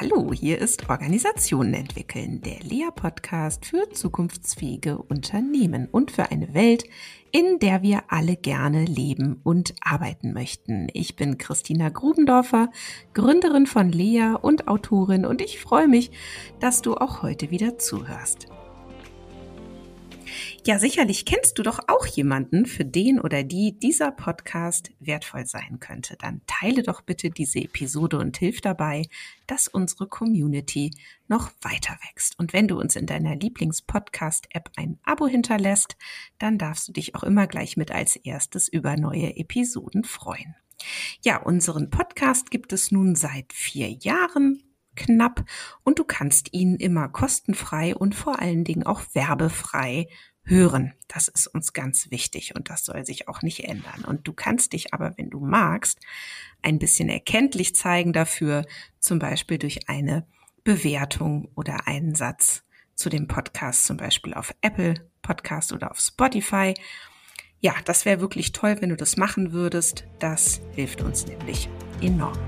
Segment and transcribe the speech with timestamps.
[0.00, 6.84] hallo, hier ist Organisationen entwickeln, der Lea-Podcast für zukunftsfähige Unternehmen und für eine Welt,
[7.32, 10.86] in der wir alle gerne leben und arbeiten möchten.
[10.92, 12.70] Ich bin Christina Grubendorfer,
[13.12, 16.12] Gründerin von Lea und Autorin und ich freue mich,
[16.60, 18.46] dass du auch heute wieder zuhörst.
[20.66, 25.78] Ja, sicherlich kennst du doch auch jemanden, für den oder die dieser Podcast wertvoll sein
[25.80, 26.16] könnte.
[26.18, 29.06] Dann teile doch bitte diese Episode und hilf dabei,
[29.46, 30.90] dass unsere Community
[31.26, 32.38] noch weiter wächst.
[32.38, 35.96] Und wenn du uns in deiner Lieblings-Podcast-App ein Abo hinterlässt,
[36.38, 40.54] dann darfst du dich auch immer gleich mit als erstes über neue Episoden freuen.
[41.22, 44.62] Ja, unseren Podcast gibt es nun seit vier Jahren
[44.96, 45.44] knapp
[45.84, 50.08] und du kannst ihn immer kostenfrei und vor allen Dingen auch werbefrei
[50.48, 50.94] hören.
[51.06, 54.04] Das ist uns ganz wichtig und das soll sich auch nicht ändern.
[54.06, 56.00] Und du kannst dich aber, wenn du magst,
[56.62, 58.64] ein bisschen erkenntlich zeigen dafür,
[58.98, 60.26] zum Beispiel durch eine
[60.64, 66.74] Bewertung oder einen Satz zu dem Podcast, zum Beispiel auf Apple Podcast oder auf Spotify.
[67.60, 70.04] Ja, das wäre wirklich toll, wenn du das machen würdest.
[70.18, 71.68] Das hilft uns nämlich
[72.00, 72.38] enorm.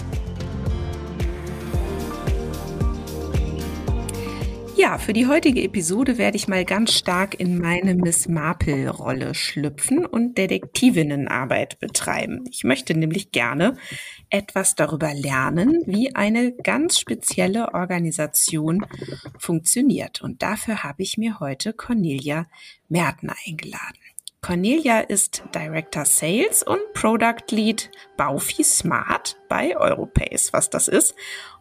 [4.81, 10.07] Ja, für die heutige Episode werde ich mal ganz stark in meine Miss Marple-Rolle schlüpfen
[10.07, 12.45] und Detektivinnenarbeit betreiben.
[12.51, 13.77] Ich möchte nämlich gerne
[14.31, 18.87] etwas darüber lernen, wie eine ganz spezielle Organisation
[19.39, 20.23] funktioniert.
[20.23, 22.47] Und dafür habe ich mir heute Cornelia
[22.89, 23.99] Merten eingeladen.
[24.43, 30.53] Cornelia ist Director Sales und Product Lead Baufi Smart bei Europace.
[30.53, 31.15] Was das ist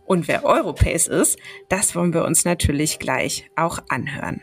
[0.05, 4.41] und wer Europace ist, das wollen wir uns natürlich gleich auch anhören.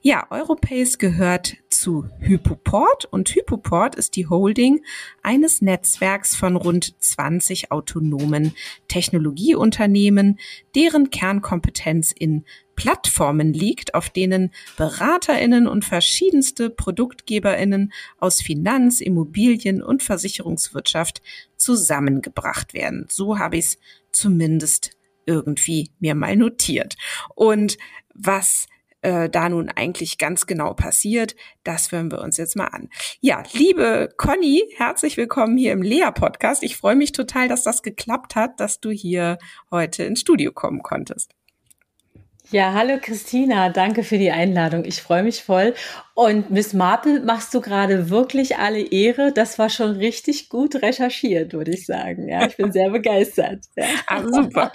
[0.00, 4.84] Ja, Europace gehört zu Hypoport und Hypoport ist die Holding
[5.22, 8.54] eines Netzwerks von rund 20 autonomen
[8.88, 10.38] Technologieunternehmen,
[10.74, 12.44] deren Kernkompetenz in
[12.74, 21.22] Plattformen liegt, auf denen Beraterinnen und verschiedenste Produktgeberinnen aus Finanz, Immobilien und Versicherungswirtschaft
[21.56, 23.06] zusammengebracht werden.
[23.08, 23.78] So habe ich es
[24.10, 24.96] zumindest
[25.26, 26.96] irgendwie mir mal notiert.
[27.34, 27.78] Und
[28.14, 28.66] was
[29.02, 32.88] äh, da nun eigentlich ganz genau passiert, das hören wir uns jetzt mal an.
[33.20, 36.62] Ja, liebe Conny, herzlich willkommen hier im Lea-Podcast.
[36.62, 39.38] Ich freue mich total, dass das geklappt hat, dass du hier
[39.70, 41.34] heute ins Studio kommen konntest.
[42.52, 44.84] Ja, hallo Christina, danke für die Einladung.
[44.84, 45.72] Ich freue mich voll.
[46.12, 49.32] Und Miss Marple machst du gerade wirklich alle Ehre.
[49.32, 52.28] Das war schon richtig gut recherchiert, würde ich sagen.
[52.28, 53.64] Ja, ich bin sehr begeistert.
[53.74, 53.86] Ja.
[54.06, 54.72] Ah, super,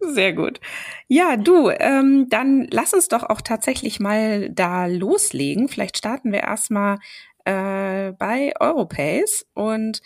[0.00, 0.60] sehr gut.
[1.08, 5.68] Ja, du, ähm, dann lass uns doch auch tatsächlich mal da loslegen.
[5.68, 7.00] Vielleicht starten wir erstmal
[7.44, 10.00] äh, bei Europace und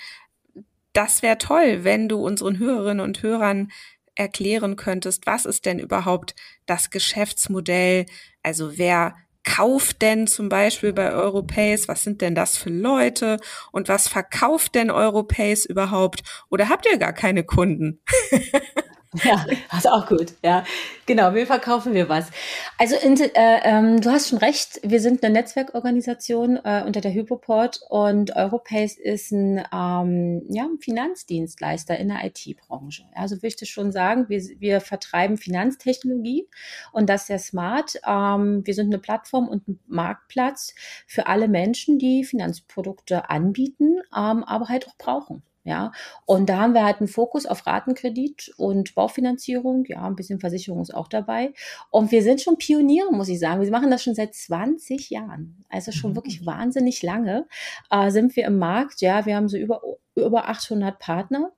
[0.93, 3.71] das wäre toll, wenn du unseren Hörerinnen und Hörern
[4.15, 6.35] erklären könntest, was ist denn überhaupt
[6.67, 8.07] das Geschäftsmodell?
[8.43, 11.89] Also wer kauft denn zum Beispiel bei Europace?
[11.89, 13.39] Was sind denn das für Leute?
[13.73, 16.23] Und was verkauft denn Europace überhaupt?
[16.51, 18.01] Oder habt ihr gar keine Kunden?
[19.23, 20.35] Ja, das ist auch gut.
[20.43, 20.65] Ja,
[21.07, 21.35] genau.
[21.35, 22.31] Wir verkaufen wir was.
[22.79, 24.81] Also äh, ähm, du hast schon recht.
[24.83, 31.97] Wir sind eine Netzwerkorganisation äh, unter der Hypoport und Europace ist ein, ähm, ja, Finanzdienstleister
[31.99, 33.05] in der IT-Branche.
[33.15, 36.49] Also würde ich schon sagen, wir, wir vertreiben Finanztechnologie
[36.93, 37.95] und das sehr smart.
[38.07, 40.75] Ähm, wir sind eine Plattform und ein Marktplatz
[41.07, 45.43] für alle Menschen, die Finanzprodukte anbieten, ähm, aber halt auch brauchen.
[45.67, 45.93] Ja,
[46.27, 49.87] und da haben wir halt einen Fokus auf Ratenkredit und Baufinanzierung.
[49.87, 51.55] Ja, ein bisschen Versicherung ist auch dabei.
[51.91, 53.63] Und wir sind schon Pioniere, muss ich sagen.
[53.63, 55.65] Wir machen das schon seit 20 Jahren.
[55.71, 56.17] Also schon mhm.
[56.17, 57.47] wirklich wahnsinnig lange
[57.91, 59.01] äh, sind wir im Markt.
[59.01, 59.81] Ja, wir haben so über,
[60.15, 61.51] über 800 Partner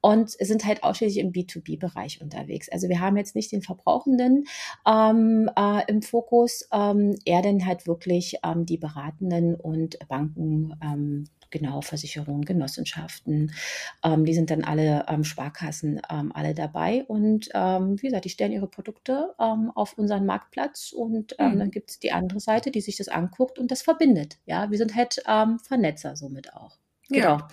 [0.00, 2.68] und sind halt ausschließlich im B2B-Bereich unterwegs.
[2.68, 4.44] Also wir haben jetzt nicht den Verbrauchenden
[4.86, 11.24] ähm, äh, im Fokus, ähm, eher denn halt wirklich ähm, die Beratenden und Banken, ähm,
[11.50, 13.52] genau, Versicherungen, Genossenschaften,
[14.04, 17.04] ähm, die sind dann alle ähm, Sparkassen ähm, alle dabei.
[17.04, 21.58] Und ähm, wie gesagt, die stellen ihre Produkte ähm, auf unseren Marktplatz und ähm, mhm.
[21.58, 24.38] dann gibt es die andere Seite, die sich das anguckt und das verbindet.
[24.46, 26.78] Ja, wir sind halt Vernetzer somit auch.
[27.10, 27.38] Genau.
[27.38, 27.48] Ja.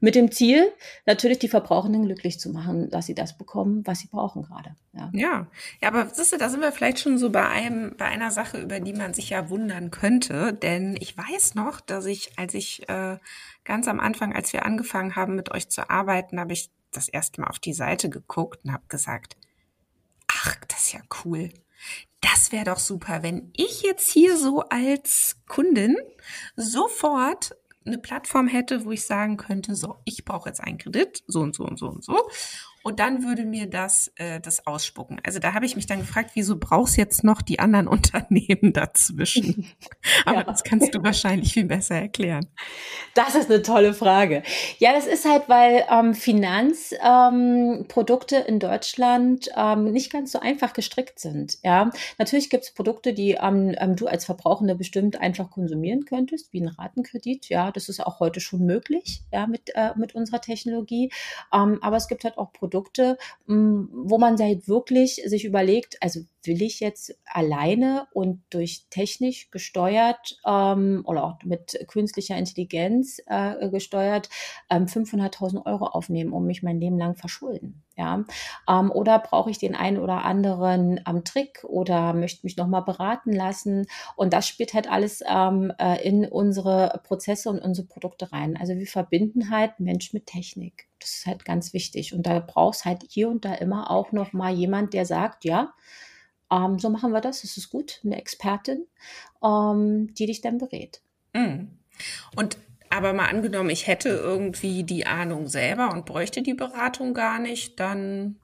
[0.00, 0.70] Mit dem Ziel,
[1.06, 4.76] natürlich die Verbrauchenden glücklich zu machen, dass sie das bekommen, was sie brauchen gerade.
[4.92, 5.10] Ja.
[5.12, 5.46] ja.
[5.80, 8.60] Ja, aber siehst du, da sind wir vielleicht schon so bei einem, bei einer Sache,
[8.60, 10.52] über die man sich ja wundern könnte.
[10.52, 13.16] Denn ich weiß noch, dass ich, als ich äh,
[13.64, 17.40] ganz am Anfang, als wir angefangen haben, mit euch zu arbeiten, habe ich das erste
[17.40, 19.36] Mal auf die Seite geguckt und habe gesagt,
[20.28, 21.50] ach, das ist ja cool.
[22.20, 25.96] Das wäre doch super, wenn ich jetzt hier so als Kundin
[26.56, 27.56] sofort
[27.88, 31.54] eine Plattform hätte, wo ich sagen könnte, so, ich brauche jetzt einen Kredit, so und
[31.54, 32.28] so und so und so.
[32.82, 35.20] Und dann würde mir das äh, das ausspucken.
[35.24, 39.66] Also da habe ich mich dann gefragt, wieso brauchst jetzt noch die anderen Unternehmen dazwischen?
[40.24, 40.44] Aber ja.
[40.44, 42.46] das kannst du wahrscheinlich viel besser erklären.
[43.14, 44.44] Das ist eine tolle Frage.
[44.78, 50.72] Ja, das ist halt, weil ähm, Finanzprodukte ähm, in Deutschland ähm, nicht ganz so einfach
[50.72, 51.58] gestrickt sind.
[51.64, 56.52] Ja, natürlich gibt es Produkte, die ähm, ähm, du als Verbrauchende bestimmt einfach konsumieren könntest,
[56.52, 57.48] wie ein Ratenkredit.
[57.48, 59.22] Ja, das ist auch heute schon möglich.
[59.32, 61.10] Ja, mit äh, mit unserer Technologie.
[61.52, 63.16] Ähm, aber es gibt halt auch Produkte, mh,
[63.46, 69.50] mm, wo man halt wirklich sich überlegt, also will ich jetzt alleine und durch technisch
[69.50, 74.28] gesteuert ähm, oder auch mit künstlicher Intelligenz äh, gesteuert
[74.70, 77.84] ähm, 500.000 Euro aufnehmen, um mich mein Leben lang verschulden?
[77.96, 78.24] Ja,
[78.68, 83.32] ähm, oder brauche ich den einen oder anderen ähm, Trick oder möchte mich nochmal beraten
[83.32, 83.86] lassen?
[84.16, 88.56] Und das spielt halt alles ähm, äh, in unsere Prozesse und unsere Produkte rein.
[88.56, 90.87] Also wir verbinden halt Mensch mit Technik.
[91.00, 92.12] Das ist halt ganz wichtig.
[92.14, 95.74] Und da brauchst halt hier und da immer auch noch mal jemand, der sagt, ja,
[96.50, 98.86] ähm, so machen wir das, das ist gut, eine Expertin,
[99.42, 101.02] ähm, die dich dann berät.
[101.34, 101.78] Mhm.
[102.36, 102.58] Und
[102.90, 107.78] aber mal angenommen, ich hätte irgendwie die Ahnung selber und bräuchte die Beratung gar nicht,
[107.78, 108.36] dann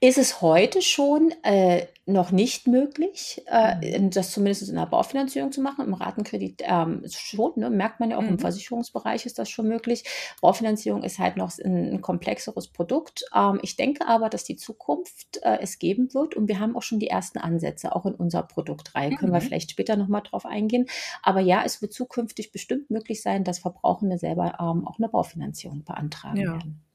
[0.00, 4.10] ist es heute schon äh, noch nicht möglich, äh, mhm.
[4.10, 5.86] das zumindest in der Baufinanzierung zu machen.
[5.86, 8.28] Im Ratenkredit ähm, schon, ne, merkt man ja auch mhm.
[8.28, 10.04] im Versicherungsbereich ist das schon möglich.
[10.42, 13.24] Baufinanzierung ist halt noch ein, ein komplexeres Produkt.
[13.34, 16.82] Ähm, ich denke aber, dass die Zukunft äh, es geben wird und wir haben auch
[16.82, 19.10] schon die ersten Ansätze, auch in unserer Produktreihe.
[19.10, 19.16] Mhm.
[19.16, 19.44] Können wir mhm.
[19.44, 20.86] vielleicht später nochmal drauf eingehen.
[21.22, 25.84] Aber ja, es wird zukünftig bestimmt möglich sein, dass Verbrauchende selber ähm, auch eine Baufinanzierung
[25.84, 26.52] beantragen ja.
[26.52, 26.85] werden.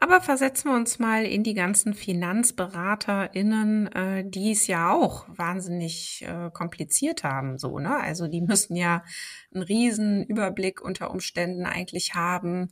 [0.00, 6.24] Aber versetzen wir uns mal in die ganzen FinanzberaterInnen, äh, die es ja auch wahnsinnig
[6.26, 7.96] äh, kompliziert haben, so, ne?
[7.96, 9.04] Also die müssen ja
[9.52, 12.70] einen riesen Überblick unter Umständen eigentlich haben.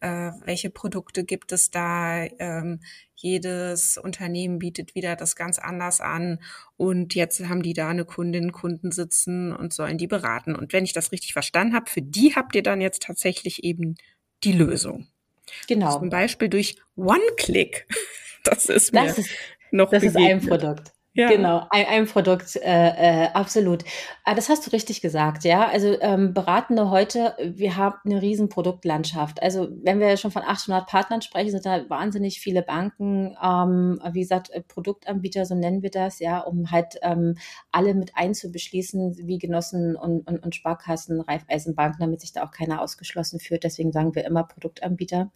[0.00, 2.24] Äh, welche Produkte gibt es da?
[2.38, 2.80] Ähm,
[3.16, 6.40] jedes Unternehmen bietet wieder das ganz anders an.
[6.76, 10.54] Und jetzt haben die da eine Kundin, Kunden sitzen und sollen die beraten.
[10.54, 13.94] Und wenn ich das richtig verstanden habe, für die habt ihr dann jetzt tatsächlich eben
[14.44, 15.06] die Lösung.
[15.68, 15.98] Genau.
[15.98, 17.86] Zum Beispiel durch One-Click.
[18.46, 19.30] Das ist mir das ist,
[19.70, 20.42] noch Das begegnet.
[20.42, 20.92] ist ein Produkt.
[21.16, 21.28] Ja.
[21.28, 23.84] Genau, ein, ein Produkt, äh, äh, absolut.
[24.24, 25.68] Ah, das hast du richtig gesagt, ja.
[25.68, 29.40] Also ähm, Beratende heute, wir haben eine riesen Produktlandschaft.
[29.40, 34.22] Also wenn wir schon von 800 Partnern sprechen, sind da wahnsinnig viele Banken, ähm, wie
[34.22, 37.36] gesagt, äh, Produktanbieter, so nennen wir das, ja, um halt ähm,
[37.70, 42.82] alle mit einzubeschließen, wie Genossen und, und, und Sparkassen, Raiffeisenbanken, damit sich da auch keiner
[42.82, 43.62] ausgeschlossen fühlt.
[43.62, 45.30] Deswegen sagen wir immer Produktanbieter,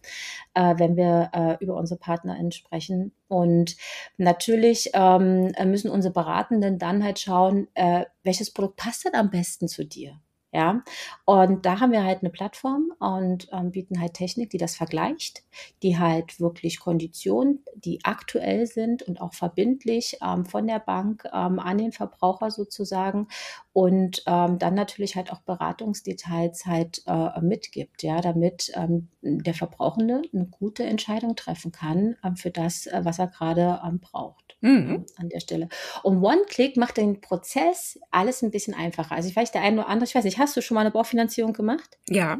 [0.54, 3.12] äh, wenn wir äh, über unsere PartnerInnen sprechen.
[3.28, 3.76] Und
[4.16, 9.68] natürlich ähm, müssen unsere Beratenden dann halt schauen, äh, welches Produkt passt denn am besten
[9.68, 10.20] zu dir?
[10.50, 10.82] Ja,
[11.26, 15.42] und da haben wir halt eine Plattform und ähm, bieten halt Technik, die das vergleicht,
[15.82, 21.58] die halt wirklich Konditionen, die aktuell sind und auch verbindlich ähm, von der Bank ähm,
[21.58, 23.28] an den Verbraucher sozusagen
[23.74, 30.22] und ähm, dann natürlich halt auch Beratungsdetails halt äh, mitgibt, ja, damit ähm, der Verbrauchende
[30.32, 35.06] eine gute Entscheidung treffen kann ähm, für das, äh, was er gerade ähm, braucht mhm.
[35.16, 35.68] an der Stelle.
[36.02, 39.14] Und One-Click macht den Prozess alles ein bisschen einfacher.
[39.14, 40.90] Also ich weiß, der eine oder andere, ich weiß nicht, hast du schon mal eine
[40.90, 41.98] Baufinanzierung gemacht?
[42.08, 42.38] Ja.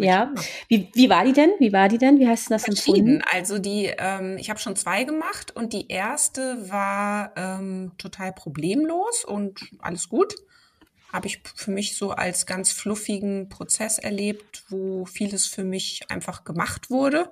[0.00, 0.34] Ja,
[0.66, 1.52] wie, wie war die denn?
[1.60, 2.18] Wie war die denn?
[2.18, 3.22] Wie hast du das empfunden?
[3.30, 9.24] Also die, ähm, ich habe schon zwei gemacht und die erste war ähm, total problemlos
[9.24, 10.34] und alles gut.
[11.14, 16.42] Habe ich für mich so als ganz fluffigen Prozess erlebt, wo vieles für mich einfach
[16.42, 17.30] gemacht wurde.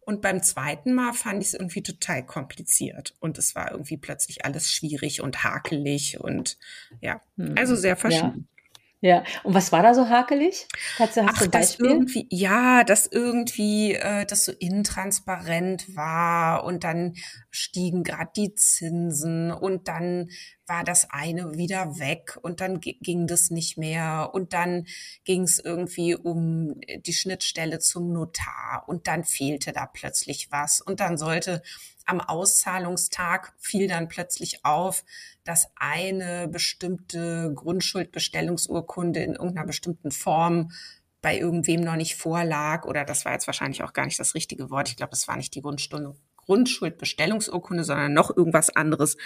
[0.00, 3.14] Und beim zweiten Mal fand ich es irgendwie total kompliziert.
[3.20, 6.56] Und es war irgendwie plötzlich alles schwierig und hakelig und
[7.02, 7.20] ja,
[7.56, 8.48] also hm, sehr verschieden.
[8.50, 8.57] Ja.
[9.00, 10.66] Ja, und was war da so hakelig?
[10.98, 11.48] Hast du, hast Ach, du?
[11.50, 17.14] Das irgendwie, ja, dass irgendwie äh, das so intransparent war und dann
[17.50, 20.30] stiegen gerade die Zinsen und dann
[20.66, 24.86] war das eine wieder weg und dann ging das nicht mehr und dann
[25.24, 26.74] ging es irgendwie um
[27.06, 31.62] die Schnittstelle zum Notar und dann fehlte da plötzlich was und dann sollte
[32.08, 35.04] am Auszahlungstag fiel dann plötzlich auf,
[35.44, 40.70] dass eine bestimmte Grundschuldbestellungsurkunde in irgendeiner bestimmten Form
[41.20, 44.70] bei irgendwem noch nicht vorlag oder das war jetzt wahrscheinlich auch gar nicht das richtige
[44.70, 44.88] Wort.
[44.88, 49.16] Ich glaube, das war nicht die Grundstunde, Grundschuldbestellungsurkunde, sondern noch irgendwas anderes.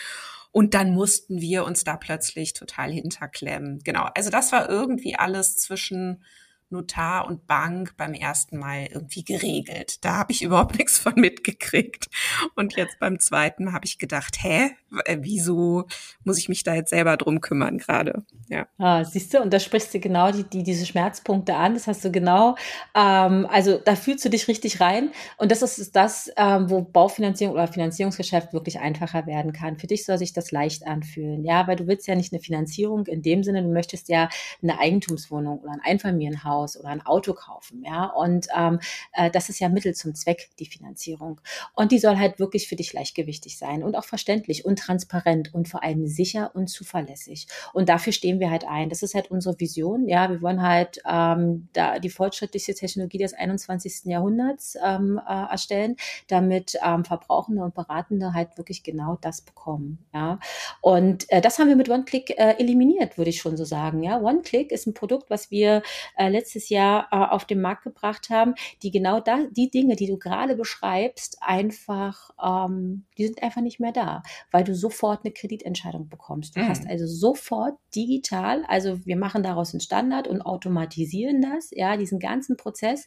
[0.50, 3.80] Und dann mussten wir uns da plötzlich total hinterklemmen.
[3.84, 4.08] Genau.
[4.14, 6.24] Also das war irgendwie alles zwischen
[6.72, 10.04] Notar und Bank beim ersten Mal irgendwie geregelt.
[10.04, 12.08] Da habe ich überhaupt nichts von mitgekriegt.
[12.56, 14.70] Und jetzt beim zweiten habe ich gedacht, hä,
[15.04, 15.84] äh, wieso
[16.24, 18.24] muss ich mich da jetzt selber drum kümmern gerade?
[18.48, 18.66] Ja.
[18.78, 21.74] Ah, siehst du, und da sprichst du genau die, die, diese Schmerzpunkte an.
[21.74, 22.56] Das hast du genau,
[22.94, 25.10] ähm, also da fühlst du dich richtig rein.
[25.38, 29.78] Und das ist das, ähm, wo Baufinanzierung oder Finanzierungsgeschäft wirklich einfacher werden kann.
[29.78, 31.44] Für dich soll sich das leicht anfühlen.
[31.44, 34.28] Ja, weil du willst ja nicht eine Finanzierung in dem Sinne, du möchtest ja
[34.62, 37.82] eine Eigentumswohnung oder ein Einfamilienhaus oder ein Auto kaufen.
[37.84, 38.80] Ja, und ähm,
[39.12, 41.40] äh, das ist ja Mittel zum Zweck, die Finanzierung.
[41.74, 45.68] Und die soll halt wirklich für dich leichtgewichtig sein und auch verständlich und transparent und
[45.68, 47.46] vor allem sicher und zuverlässig.
[47.72, 48.88] Und dafür stehen wir halt ein.
[48.88, 50.08] Das ist halt unsere Vision.
[50.08, 54.04] Ja, wir wollen halt ähm, da die fortschrittlichste Technologie des 21.
[54.04, 55.96] Jahrhunderts ähm, äh, erstellen,
[56.28, 59.98] damit ähm, Verbrauchende und Beratende halt wirklich genau das bekommen.
[60.14, 60.38] Ja,
[60.80, 64.02] und äh, das haben wir mit OneClick äh, eliminiert, würde ich schon so sagen.
[64.02, 65.82] Ja, OneClick ist ein Produkt, was wir
[66.16, 70.06] äh, letztes Jahr äh, auf den Markt gebracht haben, die genau da, die Dinge, die
[70.06, 75.32] du gerade beschreibst, einfach, ähm, die sind einfach nicht mehr da, weil du sofort eine
[75.32, 76.56] Kreditentscheidung bekommst.
[76.56, 76.68] Du mhm.
[76.68, 82.18] hast also sofort digital, also wir machen daraus einen Standard und automatisieren das, ja, diesen
[82.18, 83.06] ganzen Prozess,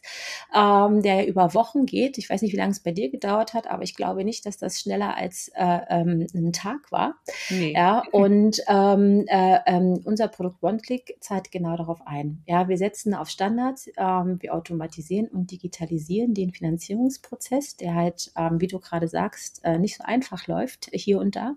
[0.54, 2.18] ähm, der über Wochen geht.
[2.18, 4.58] Ich weiß nicht, wie lange es bei dir gedauert hat, aber ich glaube nicht, dass
[4.58, 7.16] das schneller als äh, ähm, ein Tag war.
[7.50, 7.72] Nee.
[7.72, 12.42] Ja, und ähm, äh, ähm, unser Produkt OneClick zahlt genau darauf ein.
[12.46, 18.62] Ja, wir setzen auf Standards, ähm, wir automatisieren und digitalisieren den Finanzierungsprozess, der halt, ähm,
[18.62, 21.54] wie du gerade sagst, äh, nicht so einfach läuft hier und da.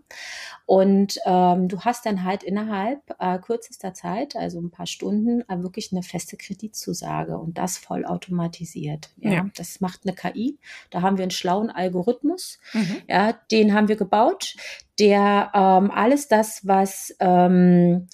[0.65, 5.63] Und ähm, du hast dann halt innerhalb äh, kürzester Zeit, also ein paar Stunden, äh,
[5.63, 9.11] wirklich eine feste Kreditzusage und das voll automatisiert.
[9.15, 9.45] Ja, ja.
[9.55, 10.57] das macht eine KI.
[10.89, 12.59] Da haben wir einen schlauen Algorithmus.
[12.73, 12.97] Mhm.
[13.07, 14.55] Ja, den haben wir gebaut,
[14.99, 18.09] der ähm, alles das, was ähm,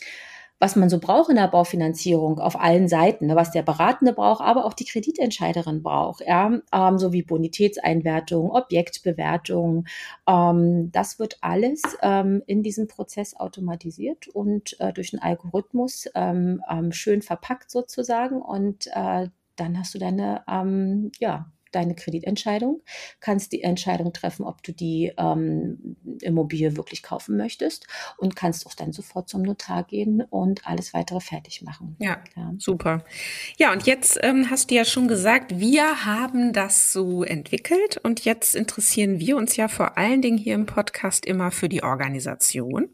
[0.65, 4.41] was man so braucht in der Baufinanzierung auf allen Seiten, ne, was der Beratende braucht,
[4.41, 9.85] aber auch die Kreditentscheiderin braucht, ja, ähm, so wie Bonitätseinwertung, Objektbewertung.
[10.27, 16.63] Ähm, das wird alles ähm, in diesem Prozess automatisiert und äh, durch einen Algorithmus ähm,
[16.67, 21.45] ähm, schön verpackt sozusagen und äh, dann hast du deine ähm, ja,
[21.75, 22.81] deine Kreditentscheidung,
[23.19, 28.73] kannst die Entscheidung treffen, ob du die ähm, Immobilie wirklich kaufen möchtest und kannst auch
[28.73, 31.95] dann sofort zum Notar gehen und alles weitere fertig machen.
[31.99, 32.53] Ja, ja.
[32.57, 33.03] super.
[33.57, 38.23] Ja, und jetzt ähm, hast du ja schon gesagt, wir haben das so entwickelt und
[38.25, 42.89] jetzt interessieren wir uns ja vor allen Dingen hier im Podcast immer für die Organisation.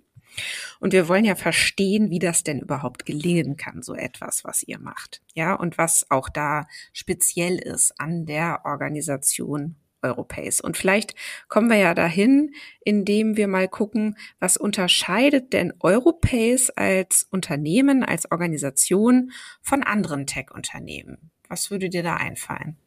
[0.79, 4.79] Und wir wollen ja verstehen, wie das denn überhaupt gelingen kann, so etwas, was ihr
[4.79, 5.21] macht.
[5.33, 10.61] Ja, und was auch da speziell ist an der Organisation Europace.
[10.61, 11.15] Und vielleicht
[11.47, 18.31] kommen wir ja dahin, indem wir mal gucken, was unterscheidet denn Europace als Unternehmen, als
[18.31, 21.31] Organisation von anderen Tech-Unternehmen?
[21.47, 22.77] Was würde dir da einfallen?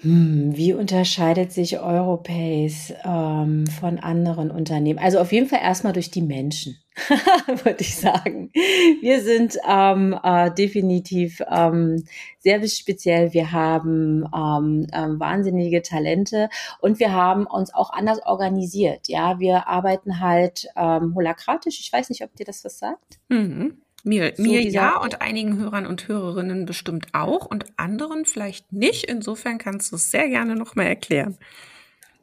[0.00, 5.00] Hm, wie unterscheidet sich Europace ähm, von anderen Unternehmen?
[5.00, 6.78] Also auf jeden Fall erstmal durch die Menschen,
[7.64, 8.52] würde ich sagen.
[9.00, 12.04] Wir sind ähm, äh, definitiv ähm,
[12.38, 13.32] sehr speziell.
[13.32, 16.48] Wir haben ähm, ähm, wahnsinnige Talente
[16.80, 19.08] und wir haben uns auch anders organisiert.
[19.08, 21.80] Ja, wir arbeiten halt ähm, holakratisch.
[21.80, 23.18] Ich weiß nicht, ob dir das was sagt.
[23.30, 23.82] Mhm.
[24.04, 29.04] Mir, so mir ja und einigen Hörern und Hörerinnen bestimmt auch und anderen vielleicht nicht.
[29.04, 31.36] Insofern kannst du es sehr gerne nochmal erklären.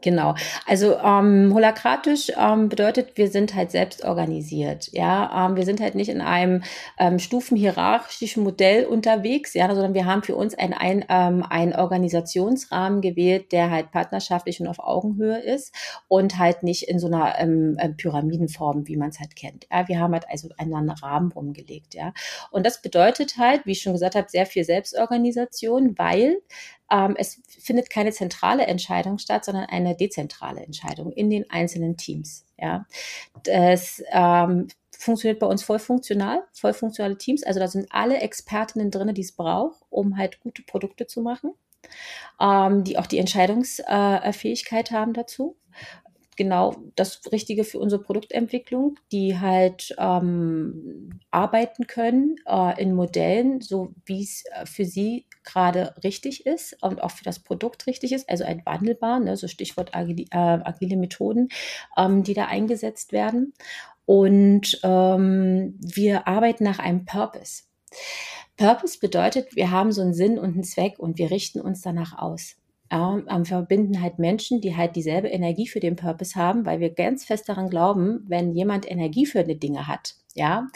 [0.06, 0.36] Genau.
[0.68, 4.88] Also ähm, holakratisch ähm, bedeutet, wir sind halt selbst organisiert.
[4.92, 6.62] Ja, ähm, wir sind halt nicht in einem
[7.00, 13.02] ähm, stufenhierarchischen Modell unterwegs, ja, sondern wir haben für uns ein, ein, ähm, einen Organisationsrahmen
[13.02, 15.74] gewählt, der halt partnerschaftlich und auf Augenhöhe ist
[16.08, 19.66] und halt nicht in so einer ähm, äh, Pyramidenform, wie man es halt kennt.
[19.72, 22.14] Ja, wir haben halt also einen Rahmen rumgelegt, ja.
[22.52, 26.38] Und das bedeutet halt, wie ich schon gesagt habe, sehr viel Selbstorganisation, weil
[26.92, 32.46] ähm, es findet keine zentrale Entscheidung statt, sondern eine dezentrale Entscheidung in den einzelnen Teams.
[32.58, 32.86] Ja,
[33.44, 37.44] das ähm, funktioniert bei uns voll funktional, voll funktionale Teams.
[37.44, 41.54] Also da sind alle Expertinnen drin, die es braucht, um halt gute Produkte zu machen,
[42.40, 45.58] ähm, die auch die Entscheidungsfähigkeit äh, haben dazu
[46.36, 53.94] genau das Richtige für unsere Produktentwicklung, die halt ähm, arbeiten können äh, in Modellen, so
[54.06, 58.30] wie es äh, für sie gerade richtig ist und auch für das Produkt richtig ist,
[58.30, 61.50] also ein wandelbar, ne, so Stichwort agile, äh, agile Methoden,
[61.98, 63.54] ähm, die da eingesetzt werden.
[64.06, 67.64] Und ähm, wir arbeiten nach einem Purpose.
[68.58, 72.18] Purpose bedeutet, wir haben so einen Sinn und einen Zweck und wir richten uns danach
[72.18, 72.56] aus
[72.92, 77.26] ähm, verbinden halt Menschen, die halt dieselbe Energie für den Purpose haben, weil wir ganz
[77.26, 80.68] fest daran glauben, wenn jemand Energie für die Dinge hat, ja,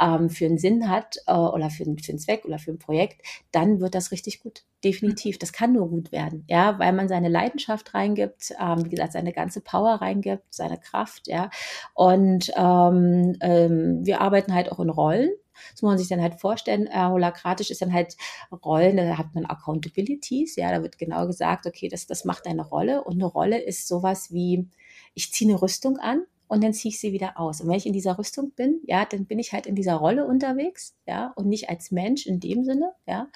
[0.00, 3.22] ähm, für einen Sinn hat äh, oder für, für einen Zweck oder für ein Projekt,
[3.50, 4.62] dann wird das richtig gut.
[4.84, 5.38] Definitiv.
[5.38, 9.32] Das kann nur gut werden, ja, weil man seine Leidenschaft reingibt, ähm, wie gesagt, seine
[9.32, 11.50] ganze Power reingibt, seine Kraft, ja.
[11.94, 15.30] Und ähm, ähm, wir arbeiten halt auch in Rollen.
[15.72, 16.86] Das muss man sich dann halt vorstellen.
[16.86, 18.16] Äh, holakratisch ist dann halt
[18.64, 22.66] Rollen, da hat man Accountabilities, ja, da wird genau gesagt, okay, das, das macht eine
[22.66, 23.04] Rolle.
[23.04, 24.68] Und eine Rolle ist sowas wie,
[25.14, 27.60] ich ziehe eine Rüstung an, und dann ziehe ich sie wieder aus.
[27.60, 30.26] Und wenn ich in dieser Rüstung bin, ja, dann bin ich halt in dieser Rolle
[30.26, 33.28] unterwegs, ja, und nicht als Mensch in dem Sinne, ja.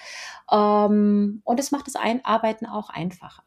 [0.51, 3.43] Ähm, und es macht das Einarbeiten auch einfacher.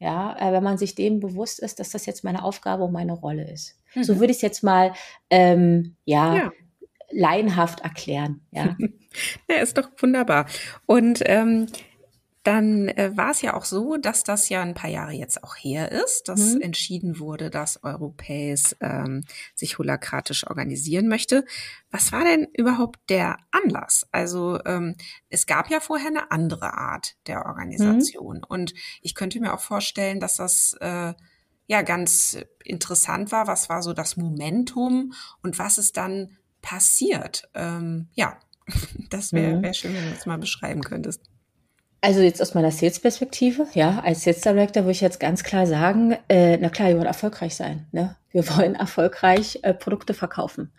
[0.00, 3.12] Ja, äh, wenn man sich dem bewusst ist, dass das jetzt meine Aufgabe und meine
[3.12, 3.78] Rolle ist.
[3.94, 4.04] Mhm.
[4.04, 4.92] So würde ich es jetzt mal,
[5.30, 6.52] ähm, ja, ja,
[7.14, 8.40] laienhaft erklären.
[8.50, 8.76] Ja.
[9.48, 10.46] ja, ist doch wunderbar.
[10.86, 11.66] Und ähm,
[12.44, 15.56] dann äh, war es ja auch so, dass das ja ein paar Jahre jetzt auch
[15.56, 16.60] her ist, dass mhm.
[16.60, 21.46] entschieden wurde, dass Europäis ähm, sich holakratisch organisieren möchte.
[21.90, 24.06] Was war denn überhaupt der Anlass?
[24.12, 24.94] Also ähm,
[25.30, 28.38] es gab ja vorher eine andere Art der Organisation.
[28.38, 28.44] Mhm.
[28.46, 31.14] Und ich könnte mir auch vorstellen, dass das äh,
[31.66, 33.46] ja ganz interessant war.
[33.46, 37.48] Was war so das Momentum und was ist dann passiert?
[37.54, 38.38] Ähm, ja,
[39.10, 39.62] das wäre mhm.
[39.62, 41.20] wär schön, wenn du das mal beschreiben könntest.
[42.04, 46.14] Also jetzt aus meiner Sales-Perspektive, ja, als Sales Director würde ich jetzt ganz klar sagen,
[46.28, 47.86] äh, na klar, wir wollen erfolgreich sein.
[47.92, 48.14] Ne?
[48.30, 50.70] Wir wollen erfolgreich äh, Produkte verkaufen.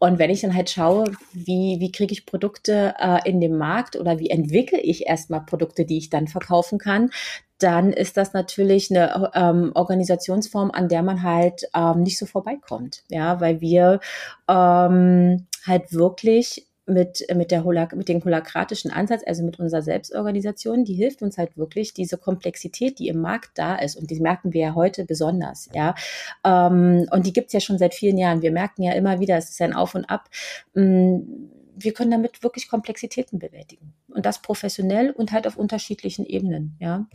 [0.00, 3.94] Und wenn ich dann halt schaue, wie, wie kriege ich Produkte äh, in dem Markt
[3.94, 7.10] oder wie entwickle ich erstmal Produkte, die ich dann verkaufen kann,
[7.58, 13.04] dann ist das natürlich eine ähm, Organisationsform, an der man halt ähm, nicht so vorbeikommt.
[13.10, 14.00] Ja, weil wir
[14.48, 20.84] ähm, halt wirklich mit, mit, der Holak mit dem holakratischen Ansatz, also mit unserer Selbstorganisation,
[20.84, 24.52] die hilft uns halt wirklich, diese Komplexität, die im Markt da ist, und die merken
[24.52, 25.94] wir ja heute besonders, ja.
[26.44, 28.42] Ähm, und die gibt's ja schon seit vielen Jahren.
[28.42, 30.28] Wir merken ja immer wieder, es ist ein Auf und Ab.
[30.76, 33.94] Ähm, wir können damit wirklich Komplexitäten bewältigen.
[34.08, 37.06] Und das professionell und halt auf unterschiedlichen Ebenen, ja.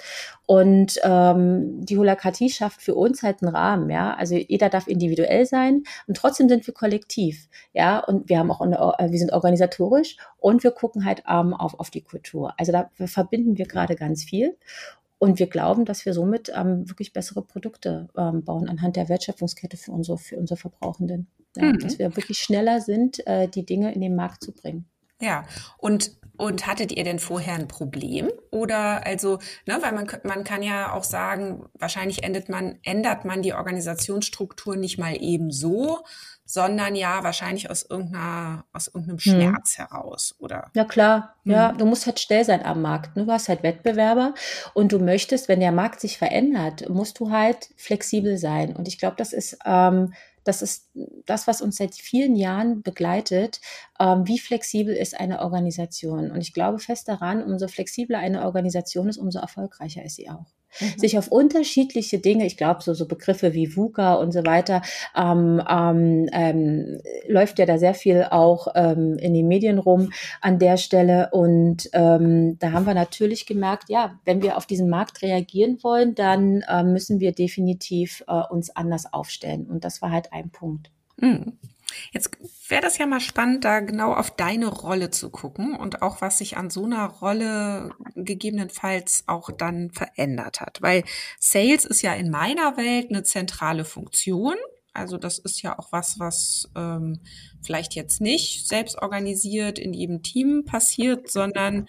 [0.45, 4.13] Und ähm, die Holakratie schafft für uns halt einen Rahmen, ja.
[4.13, 7.99] Also jeder darf individuell sein und trotzdem sind wir kollektiv, ja.
[7.99, 11.79] Und wir haben auch eine, äh, wir sind organisatorisch und wir gucken halt ähm, auf,
[11.79, 12.53] auf die Kultur.
[12.57, 14.57] Also da verbinden wir gerade ganz viel.
[15.19, 19.75] Und wir glauben, dass wir somit ähm, wirklich bessere Produkte ähm, bauen anhand der Wertschöpfungskette
[19.75, 21.27] für unsere, für unsere Verbrauchenden.
[21.55, 21.79] Ja, mhm.
[21.79, 24.89] Dass wir wirklich schneller sind, äh, die Dinge in den Markt zu bringen.
[25.21, 25.45] Ja,
[25.77, 28.31] und und hattet ihr denn vorher ein Problem?
[28.49, 33.41] Oder also, ne, weil man, man kann ja auch sagen, wahrscheinlich endet man, ändert man
[33.41, 35.99] die Organisationsstruktur nicht mal eben so,
[36.45, 39.19] sondern ja wahrscheinlich aus irgendeiner, aus irgendeinem hm.
[39.19, 39.85] Schmerz hm.
[39.85, 40.71] heraus, oder?
[40.75, 41.51] Ja klar, hm.
[41.51, 43.17] ja, du musst halt schnell sein am Markt.
[43.17, 43.25] Ne?
[43.25, 44.33] Du hast halt Wettbewerber
[44.73, 48.77] und du möchtest, wenn der Markt sich verändert, musst du halt flexibel sein.
[48.77, 50.89] Und ich glaube, das ist ähm, das ist
[51.25, 53.61] das, was uns seit vielen Jahren begleitet.
[53.99, 56.31] Ähm, wie flexibel ist eine Organisation?
[56.31, 60.45] Und ich glaube fest daran, umso flexibler eine Organisation ist, umso erfolgreicher ist sie auch.
[60.79, 60.99] Mhm.
[60.99, 64.81] Sich auf unterschiedliche Dinge, ich glaube, so, so Begriffe wie VUCA und so weiter,
[65.15, 70.59] ähm, ähm, ähm, läuft ja da sehr viel auch ähm, in den Medien rum an
[70.59, 71.29] der Stelle.
[71.31, 76.15] Und ähm, da haben wir natürlich gemerkt, ja, wenn wir auf diesen Markt reagieren wollen,
[76.15, 79.65] dann äh, müssen wir definitiv äh, uns anders aufstellen.
[79.65, 80.91] Und das war halt ein Punkt.
[81.17, 81.57] Mhm.
[82.11, 82.31] Jetzt
[82.67, 86.39] wäre das ja mal spannend, da genau auf deine Rolle zu gucken und auch was
[86.39, 90.81] sich an so einer Rolle gegebenenfalls auch dann verändert hat.
[90.81, 91.03] Weil
[91.39, 94.55] Sales ist ja in meiner Welt eine zentrale Funktion.
[94.93, 97.19] Also das ist ja auch was, was ähm,
[97.61, 101.87] vielleicht jetzt nicht selbst organisiert in jedem Team passiert, sondern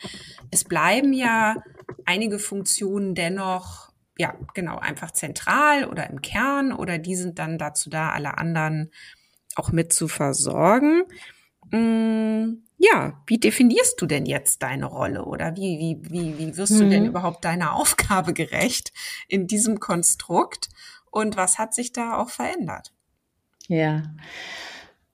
[0.50, 1.56] es bleiben ja
[2.04, 7.88] einige Funktionen dennoch ja, genau, einfach zentral oder im Kern oder die sind dann dazu
[7.88, 8.90] da, alle anderen
[9.56, 11.04] auch mit zu versorgen.
[11.70, 16.80] Mm, ja, wie definierst du denn jetzt deine Rolle oder wie, wie, wie, wie wirst
[16.80, 17.10] du denn mhm.
[17.10, 18.92] überhaupt deiner Aufgabe gerecht
[19.28, 20.70] in diesem Konstrukt
[21.10, 22.92] und was hat sich da auch verändert?
[23.68, 24.02] Ja,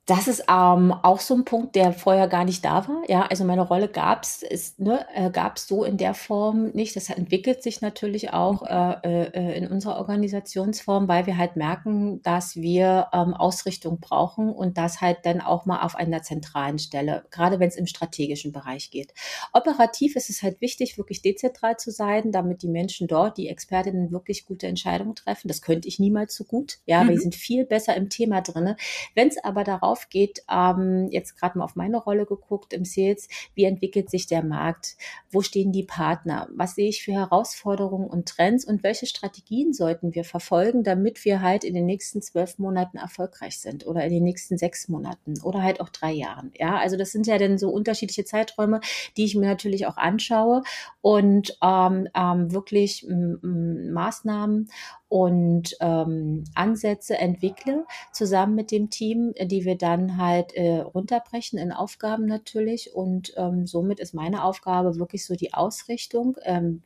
[0.07, 3.03] das ist ähm, auch so ein Punkt, der vorher gar nicht da war.
[3.09, 6.95] Ja, also meine Rolle gab's ist ne, äh, gab's so in der Form nicht.
[6.95, 12.55] Das entwickelt sich natürlich auch äh, äh, in unserer Organisationsform, weil wir halt merken, dass
[12.55, 17.59] wir ähm, Ausrichtung brauchen und das halt dann auch mal auf einer zentralen Stelle, gerade
[17.59, 19.13] wenn es im strategischen Bereich geht.
[19.51, 24.13] Operativ ist es halt wichtig, wirklich dezentral zu sein, damit die Menschen dort, die Expertinnen
[24.13, 25.49] wirklich gute Entscheidungen treffen.
[25.49, 26.77] Das könnte ich niemals so gut.
[26.85, 27.09] Ja, mhm.
[27.09, 28.77] wir sind viel besser im Thema drinne.
[29.13, 32.85] Wenn es aber darauf drauf geht, ähm, jetzt gerade mal auf meine Rolle geguckt im
[32.85, 34.95] Sales, wie entwickelt sich der Markt,
[35.31, 40.13] wo stehen die Partner, was sehe ich für Herausforderungen und Trends und welche Strategien sollten
[40.15, 44.23] wir verfolgen, damit wir halt in den nächsten zwölf Monaten erfolgreich sind oder in den
[44.23, 46.51] nächsten sechs Monaten oder halt auch drei Jahren.
[46.57, 48.81] Ja, also das sind ja dann so unterschiedliche Zeiträume,
[49.15, 50.63] die ich mir natürlich auch anschaue
[51.01, 54.69] und ähm, ähm, wirklich Maßnahmen
[55.09, 61.71] und ähm, Ansätze entwickle, zusammen mit dem Team, die wir dann halt äh, runterbrechen in
[61.71, 62.93] Aufgaben natürlich.
[62.93, 66.83] Und ähm, somit ist meine Aufgabe wirklich so die Ausrichtung, ähm,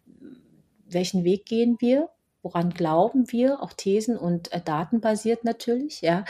[0.88, 2.10] welchen Weg gehen wir
[2.43, 6.25] woran glauben wir, auch Thesen und äh, datenbasiert natürlich, ja,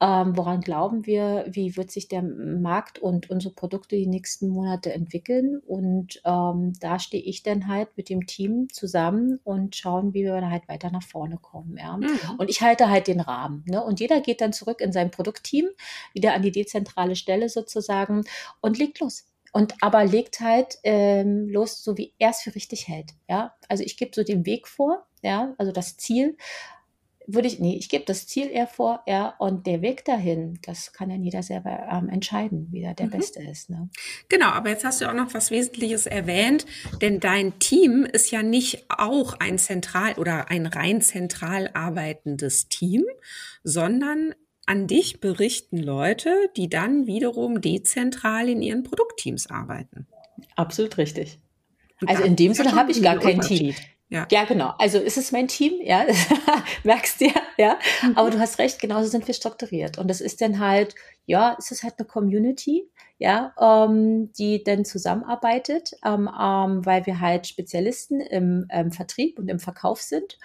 [0.00, 4.92] ähm, woran glauben wir, wie wird sich der Markt und unsere Produkte die nächsten Monate
[4.92, 10.24] entwickeln und ähm, da stehe ich dann halt mit dem Team zusammen und schauen, wie
[10.24, 11.96] wir da halt weiter nach vorne kommen, ja.
[11.96, 12.08] Mhm.
[12.38, 15.66] Und ich halte halt den Rahmen, ne, und jeder geht dann zurück in sein Produktteam,
[16.12, 18.24] wieder an die dezentrale Stelle sozusagen
[18.60, 22.88] und legt los und aber legt halt ähm, los, so wie er es für richtig
[22.88, 23.12] hält.
[23.28, 26.36] Ja, also ich gebe so den Weg vor, ja, also das Ziel
[27.26, 30.92] würde ich, nee, ich gebe das Ziel eher vor, ja, und der Weg dahin, das
[30.92, 33.12] kann ja jeder selber ähm, entscheiden, wie der, der mhm.
[33.12, 33.70] Beste ist.
[33.70, 33.88] Ne?
[34.28, 36.66] Genau, aber jetzt hast du auch noch was Wesentliches erwähnt,
[37.00, 43.04] denn dein Team ist ja nicht auch ein zentral oder ein rein zentral arbeitendes Team,
[43.62, 44.34] sondern
[44.66, 50.06] an dich berichten Leute, die dann wiederum dezentral in ihren Produktteams arbeiten.
[50.56, 51.38] Absolut richtig.
[52.00, 53.74] Und also in dem Sinne habe ich gar kein Team.
[54.14, 54.28] Ja.
[54.30, 54.72] ja, genau.
[54.78, 56.06] Also ist es mein Team, ja,
[56.84, 57.78] merkst du ja, ja.
[58.02, 58.16] Mhm.
[58.16, 59.98] Aber du hast recht, genauso sind wir strukturiert.
[59.98, 60.94] Und das ist dann halt,
[61.26, 67.18] ja, es ist halt eine Community, ja, ähm, die dann zusammenarbeitet, ähm, ähm, weil wir
[67.18, 70.38] halt Spezialisten im ähm, Vertrieb und im Verkauf sind.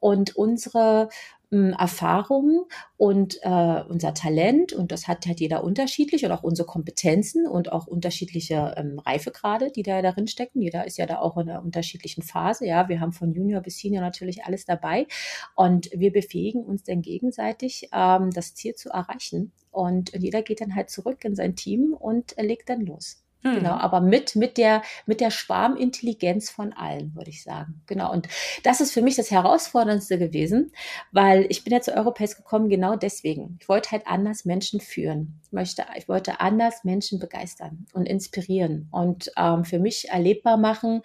[0.00, 1.08] Und unsere
[1.52, 2.64] Erfahrungen
[2.96, 7.72] und äh, unser Talent und das hat halt jeder unterschiedlich und auch unsere Kompetenzen und
[7.72, 10.62] auch unterschiedliche ähm, Reifegrade, die da darin stecken.
[10.62, 12.66] Jeder ist ja da auch in einer unterschiedlichen Phase.
[12.66, 15.06] Ja, wir haben von Junior bis Senior natürlich alles dabei
[15.54, 19.52] und wir befähigen uns dann gegenseitig, ähm, das Ziel zu erreichen.
[19.70, 23.22] Und jeder geht dann halt zurück in sein Team und legt dann los.
[23.42, 23.80] Genau, mhm.
[23.80, 27.82] aber mit, mit der, mit der Schwarmintelligenz von allen, würde ich sagen.
[27.86, 28.12] Genau.
[28.12, 28.28] Und
[28.62, 30.72] das ist für mich das Herausforderndste gewesen,
[31.10, 33.58] weil ich bin ja zu Europace gekommen genau deswegen.
[33.60, 35.40] Ich wollte halt anders Menschen führen.
[35.44, 41.02] Ich möchte, ich wollte anders Menschen begeistern und inspirieren und ähm, für mich erlebbar machen,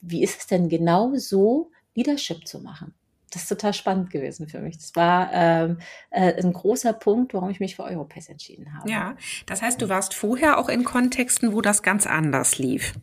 [0.00, 2.94] wie ist es denn genau so, Leadership zu machen
[3.30, 4.76] das ist total spannend gewesen für mich.
[4.76, 5.78] Das war ähm,
[6.10, 8.90] äh, ein großer Punkt, warum ich mich für Europass entschieden habe.
[8.90, 9.16] Ja,
[9.46, 12.94] das heißt, du warst vorher auch in Kontexten, wo das ganz anders lief.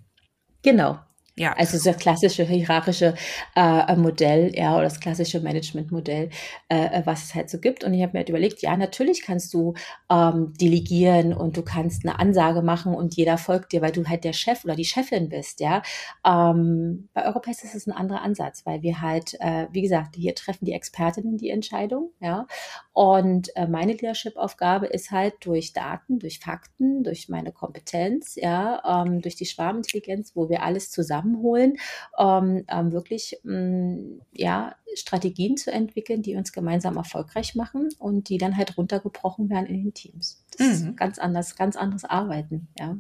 [0.64, 1.00] Genau,
[1.38, 1.54] ja.
[1.54, 3.14] Also das klassische hierarchische
[3.56, 6.32] äh, Modell, ja, oder das klassische Managementmodell,
[6.68, 7.84] äh, was es halt so gibt.
[7.84, 9.76] Und ich habe mir halt überlegt, ja, natürlich kannst du
[10.10, 14.24] ähm, delegieren und du kannst eine Ansage machen und jeder folgt dir, weil du halt
[14.24, 15.84] der Chef oder die Chefin bist, ja.
[16.26, 20.34] Ähm, bei Europace ist es ein anderer Ansatz, weil wir halt, äh, wie gesagt, hier
[20.34, 22.48] treffen die Expertinnen die Entscheidung, ja.
[22.94, 29.22] Und äh, meine Leadership-Aufgabe ist halt durch Daten, durch Fakten, durch meine Kompetenz, ja, ähm,
[29.22, 31.78] durch die Schwarmintelligenz, wo wir alles zusammen zusammenholen,
[32.18, 38.30] ähm, ähm, wirklich mh, mm, ja, Strategien zu entwickeln, die uns gemeinsam erfolgreich machen und
[38.30, 40.44] die dann halt runtergebrochen werden in den Teams.
[40.58, 40.74] Das mhm.
[40.74, 42.98] ist ganz anders, ganz anderes Arbeiten, ja.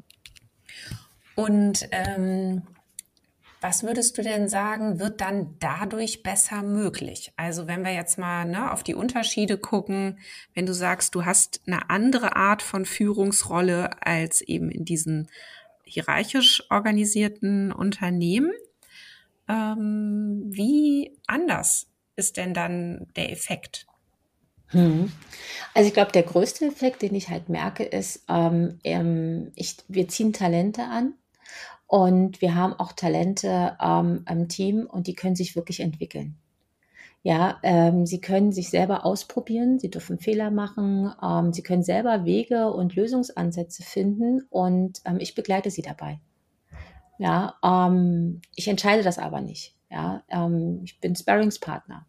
[1.35, 2.63] Und ähm,
[3.61, 7.31] was würdest du denn sagen, wird dann dadurch besser möglich?
[7.37, 10.19] Also wenn wir jetzt mal ne, auf die Unterschiede gucken,
[10.53, 15.27] wenn du sagst, du hast eine andere Art von Führungsrolle als eben in diesen
[15.87, 18.51] hierarchisch organisierten Unternehmen.
[19.47, 23.87] Ähm, wie anders ist denn dann der Effekt?
[24.69, 25.11] Hm.
[25.73, 30.07] Also ich glaube, der größte Effekt, den ich halt merke, ist, ähm, ähm, ich, wir
[30.09, 31.13] ziehen Talente an
[31.85, 36.37] und wir haben auch Talente ähm, im Team und die können sich wirklich entwickeln.
[37.27, 42.23] Ja, ähm, sie können sich selber ausprobieren, sie dürfen Fehler machen, ähm, sie können selber
[42.23, 46.21] Wege und Lösungsansätze finden und ähm, ich begleite sie dabei.
[47.19, 49.75] Ja, ähm, ich entscheide das aber nicht.
[49.89, 52.05] Ja, ähm, ich bin Sparringspartner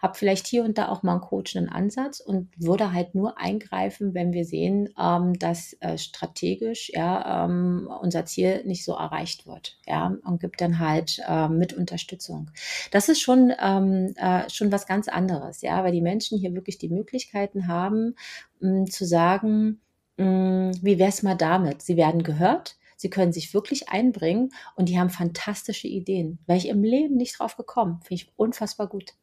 [0.00, 4.14] habe vielleicht hier und da auch mal einen coachenden Ansatz und würde halt nur eingreifen,
[4.14, 9.78] wenn wir sehen, ähm, dass äh, strategisch ja ähm, unser Ziel nicht so erreicht wird,
[9.86, 12.50] ja, und gibt dann halt äh, mit Unterstützung.
[12.90, 16.78] Das ist schon ähm, äh, schon was ganz anderes, ja, weil die Menschen hier wirklich
[16.78, 18.16] die Möglichkeiten haben,
[18.60, 19.80] mh, zu sagen,
[20.16, 21.82] mh, wie wär's mal damit?
[21.82, 22.76] Sie werden gehört.
[23.02, 26.38] Sie können sich wirklich einbringen und die haben fantastische Ideen.
[26.46, 28.00] Wäre ich im Leben nicht drauf gekommen.
[28.02, 29.14] Finde ich unfassbar gut.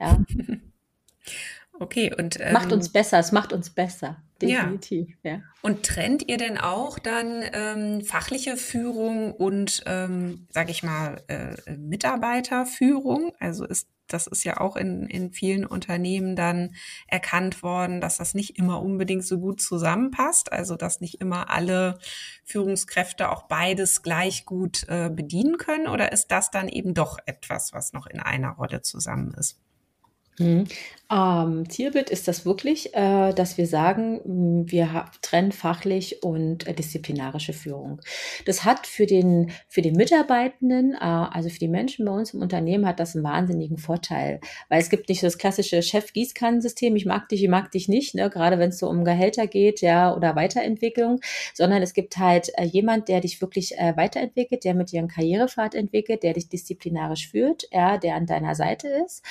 [0.00, 0.18] Ja.
[1.78, 5.14] Okay, und ähm, macht uns besser, es macht uns besser, definitiv.
[5.22, 5.32] Ja.
[5.32, 5.40] ja.
[5.60, 11.76] Und trennt ihr denn auch dann ähm, fachliche Führung und, ähm, sage ich mal, äh,
[11.76, 13.34] Mitarbeiterführung?
[13.40, 16.74] Also ist das ist ja auch in, in vielen Unternehmen dann
[17.06, 21.98] erkannt worden, dass das nicht immer unbedingt so gut zusammenpasst, also dass nicht immer alle
[22.44, 27.72] Führungskräfte auch beides gleich gut äh, bedienen können, oder ist das dann eben doch etwas,
[27.72, 29.60] was noch in einer Rolle zusammen ist?
[30.38, 30.66] Mhm.
[31.08, 37.52] Ähm, Zielbild ist das wirklich, äh, dass wir sagen, wir trennen fachlich und äh, disziplinarische
[37.52, 38.00] Führung.
[38.44, 42.42] Das hat für den, für den Mitarbeitenden, äh, also für die Menschen bei uns im
[42.42, 47.06] Unternehmen, hat das einen wahnsinnigen Vorteil, weil es gibt nicht so das klassische Chef-Gießkannensystem, ich
[47.06, 48.28] mag dich, ich mag dich nicht, ne?
[48.28, 51.20] gerade wenn es so um Gehälter geht, ja, oder Weiterentwicklung,
[51.54, 55.08] sondern es gibt halt äh, jemand, der dich wirklich äh, weiterentwickelt, der mit dir einen
[55.08, 59.22] Karrierepfad entwickelt, der dich disziplinarisch führt, ja, der an deiner Seite ist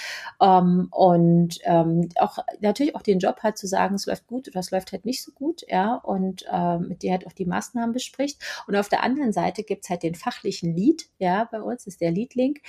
[0.41, 4.61] ähm, und ähm, auch natürlich auch den Job hat zu sagen, es läuft gut oder
[4.61, 7.91] es läuft halt nicht so gut, ja, und ähm, mit dir halt auch die Maßnahmen
[7.91, 8.41] bespricht.
[8.65, 12.11] Und auf der anderen Seite gibt's halt den fachlichen Lead, ja, bei uns ist der
[12.11, 12.61] Lead-Link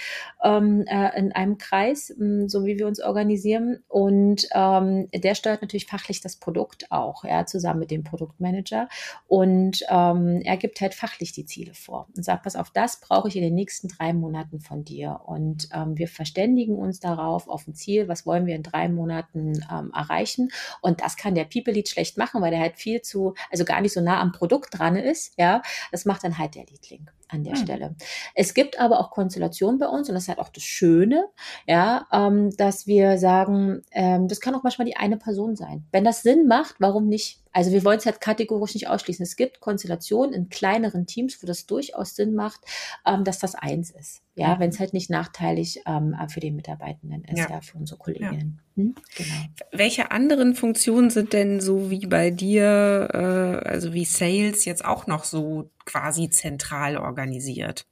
[0.43, 3.85] ähm, äh, in einem Kreis, ähm, so wie wir uns organisieren.
[3.87, 8.89] Und ähm, der steuert natürlich fachlich das Produkt auch, ja, zusammen mit dem Produktmanager.
[9.29, 13.29] Und ähm, er gibt halt fachlich die Ziele vor und sagt, pass auf, das brauche
[13.29, 15.21] ich in den nächsten drei Monaten von dir.
[15.27, 19.65] Und ähm, wir verständigen uns darauf, auf ein Ziel, was wollen wir in drei Monaten
[19.71, 20.51] ähm, erreichen.
[20.81, 23.81] Und das kann der People Lead schlecht machen, weil der halt viel zu, also gar
[23.81, 25.35] nicht so nah am Produkt dran ist.
[25.37, 27.63] Ja, das macht dann halt der Lead Link an der hm.
[27.63, 27.97] Stelle.
[28.35, 31.27] Es gibt aber auch Konstellationen bei uns und das ist halt auch das Schöne,
[31.67, 35.87] ja, ähm, dass wir sagen, ähm, das kann auch manchmal die eine Person sein.
[35.93, 37.41] Wenn das Sinn macht, warum nicht?
[37.53, 39.23] Also wir wollen es halt kategorisch nicht ausschließen.
[39.23, 42.61] Es gibt Konstellationen in kleineren Teams, wo das durchaus Sinn macht,
[43.07, 44.23] ähm, dass das eins ist.
[44.35, 44.61] Ja, mhm.
[44.61, 48.61] wenn es halt nicht nachteilig ähm, für die Mitarbeitenden ist, ja, ja für unsere Kolleginnen.
[48.61, 48.66] Ja.
[48.77, 48.95] Hm?
[49.17, 49.35] Genau.
[49.73, 55.07] Welche anderen Funktionen sind denn so wie bei dir, äh, also wie Sales jetzt auch
[55.07, 57.87] noch so quasi zentral organisiert?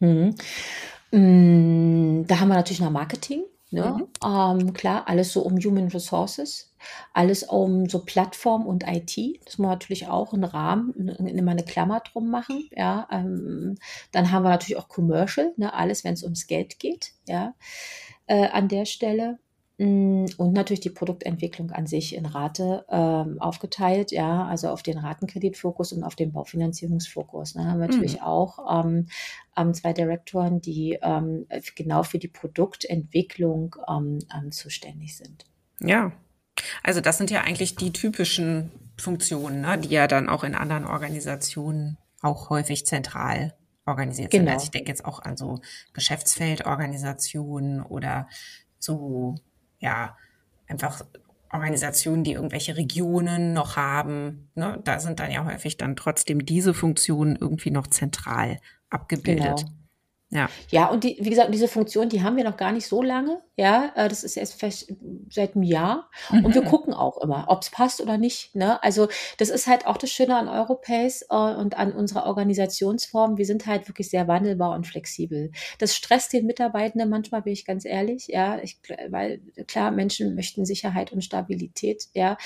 [0.00, 0.34] Mhm.
[1.12, 3.42] Mm, da haben wir natürlich noch Marketing.
[3.70, 3.96] Ne?
[3.98, 4.08] Mhm.
[4.24, 6.72] Ähm, klar, alles so um Human Resources,
[7.12, 9.40] alles um so Plattform und IT.
[9.44, 12.68] Das muss man natürlich auch einen Rahmen, immer eine Klammer drum machen.
[12.70, 13.76] Ja, ähm,
[14.12, 15.74] dann haben wir natürlich auch Commercial, ne?
[15.74, 17.12] alles, wenn es ums Geld geht.
[17.26, 17.54] Ja,
[18.26, 19.38] äh, an der Stelle.
[19.78, 24.96] Mm, und natürlich die Produktentwicklung an sich in Rate ähm, aufgeteilt, ja, also auf den
[24.96, 27.52] Ratenkreditfokus und auf den Baufinanzierungsfokus.
[27.52, 28.22] Da ne, haben wir natürlich mhm.
[28.22, 29.08] auch ähm,
[29.54, 35.44] ähm, zwei Direktoren, die ähm, genau für die Produktentwicklung ähm, ähm, zuständig sind.
[35.80, 36.12] Ja,
[36.82, 40.86] also das sind ja eigentlich die typischen Funktionen, ne, die ja dann auch in anderen
[40.86, 43.52] Organisationen auch häufig zentral
[43.84, 44.44] organisiert genau.
[44.44, 44.52] sind.
[44.54, 45.60] Also ich denke jetzt auch an so
[45.92, 48.26] Geschäftsfeldorganisationen oder
[48.78, 49.34] so
[49.78, 50.16] ja,
[50.66, 51.04] einfach
[51.52, 54.50] Organisationen, die irgendwelche Regionen noch haben.
[54.54, 54.80] Ne?
[54.84, 58.58] Da sind dann ja häufig dann trotzdem diese Funktionen irgendwie noch zentral
[58.90, 59.58] abgebildet.
[59.60, 59.72] Genau.
[60.30, 60.48] Ja.
[60.70, 63.42] Ja, und die, wie gesagt, diese Funktion, die haben wir noch gar nicht so lange.
[63.56, 64.92] Ja, äh, das ist erst vielleicht
[65.30, 66.10] seit einem Jahr.
[66.30, 66.44] Mhm.
[66.44, 66.66] Und wir mhm.
[66.66, 68.54] gucken auch immer, ob es passt oder nicht.
[68.54, 68.82] Ne?
[68.82, 69.08] Also
[69.38, 73.38] das ist halt auch das Schöne an Europace äh, und an unserer Organisationsform.
[73.38, 75.52] Wir sind halt wirklich sehr wandelbar und flexibel.
[75.78, 78.26] Das stresst den Mitarbeitenden manchmal, bin ich ganz ehrlich.
[78.26, 82.08] Ja, ich, weil klar, Menschen möchten Sicherheit und Stabilität.
[82.14, 82.36] Ja,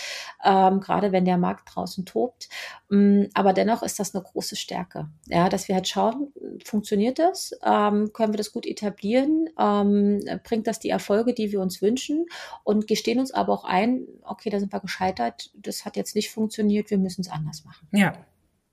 [0.44, 2.50] ähm, gerade wenn der Markt draußen tobt.
[2.92, 5.08] Ähm, aber dennoch ist das eine große Stärke.
[5.26, 6.32] Ja, dass wir halt schauen,
[6.64, 7.52] funktioniert das?
[7.70, 12.26] Ähm, können wir das gut etablieren, ähm, bringt das die Erfolge, die wir uns wünschen
[12.64, 16.30] und gestehen uns aber auch ein, okay, da sind wir gescheitert, das hat jetzt nicht
[16.30, 17.86] funktioniert, wir müssen es anders machen.
[17.92, 18.12] Ja.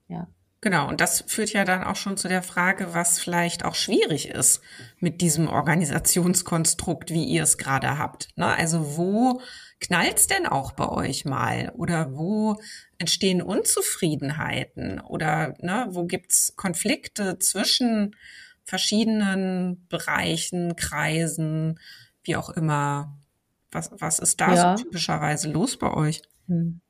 [0.08, 0.28] Ja.
[0.62, 4.30] Genau, und das führt ja dann auch schon zu der Frage, was vielleicht auch schwierig
[4.30, 4.62] ist
[5.00, 8.30] mit diesem Organisationskonstrukt, wie ihr es gerade habt.
[8.36, 8.48] Ne?
[8.48, 9.40] Also wo
[9.80, 11.72] knallt's denn auch bei euch mal?
[11.76, 12.58] Oder wo
[12.98, 15.00] entstehen Unzufriedenheiten?
[15.00, 18.16] Oder ne, wo gibt's Konflikte zwischen
[18.68, 21.80] verschiedenen Bereichen, Kreisen,
[22.24, 23.18] wie auch immer.
[23.72, 24.78] Was, was ist da ja.
[24.78, 26.22] so typischerweise los bei euch?
[26.48, 26.82] Hm.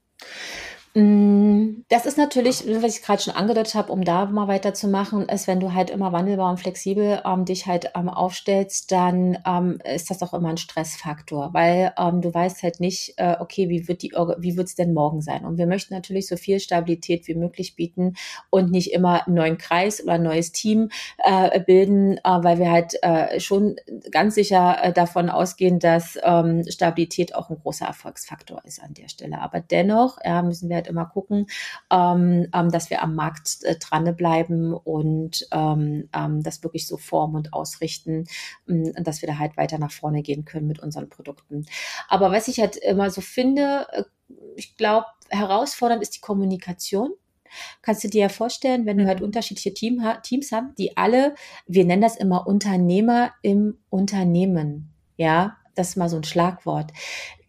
[0.98, 5.46] Mm, das ist natürlich, was ich gerade schon angedeutet habe, um da mal weiterzumachen, ist,
[5.46, 10.10] wenn du halt immer wandelbar und flexibel ähm, dich halt ähm, aufstellst, dann ähm, ist
[10.10, 14.02] das auch immer ein Stressfaktor, weil ähm, du weißt halt nicht, äh, okay, wie wird
[14.02, 15.46] die, wie wird es denn morgen sein?
[15.46, 18.16] Und wir möchten natürlich so viel Stabilität wie möglich bieten
[18.50, 22.72] und nicht immer einen neuen Kreis oder ein neues Team äh, bilden, äh, weil wir
[22.72, 23.76] halt äh, schon
[24.10, 29.10] ganz sicher äh, davon ausgehen, dass ähm, Stabilität auch ein großer Erfolgsfaktor ist an der
[29.10, 29.40] Stelle.
[29.42, 31.48] Aber dennoch ja, müssen wir halt halt immer gucken,
[31.92, 37.36] ähm, ähm, dass wir am Markt äh, dranbleiben und ähm, ähm, das wirklich so formen
[37.36, 38.26] und ausrichten,
[38.68, 41.66] ähm, dass wir da halt weiter nach vorne gehen können mit unseren Produkten.
[42.08, 44.04] Aber was ich halt immer so finde, äh,
[44.56, 47.12] ich glaube, herausfordernd ist die Kommunikation.
[47.82, 49.28] Kannst du dir ja vorstellen, wenn du halt mhm.
[49.28, 54.94] unterschiedliche Team, Teams haben, die alle, wir nennen das immer Unternehmer im Unternehmen.
[55.16, 56.92] Ja, das ist mal so ein Schlagwort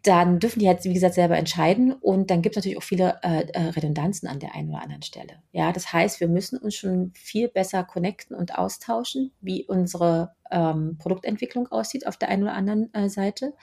[0.02, 1.92] dann dürfen die halt, wie gesagt, selber entscheiden.
[1.92, 5.02] Und dann gibt es natürlich auch viele äh, äh, Redundanzen an der einen oder anderen
[5.02, 5.42] Stelle.
[5.52, 10.96] Ja, das heißt, wir müssen uns schon viel besser connecten und austauschen, wie unsere ähm,
[10.98, 13.54] Produktentwicklung aussieht auf der einen oder anderen äh, Seite.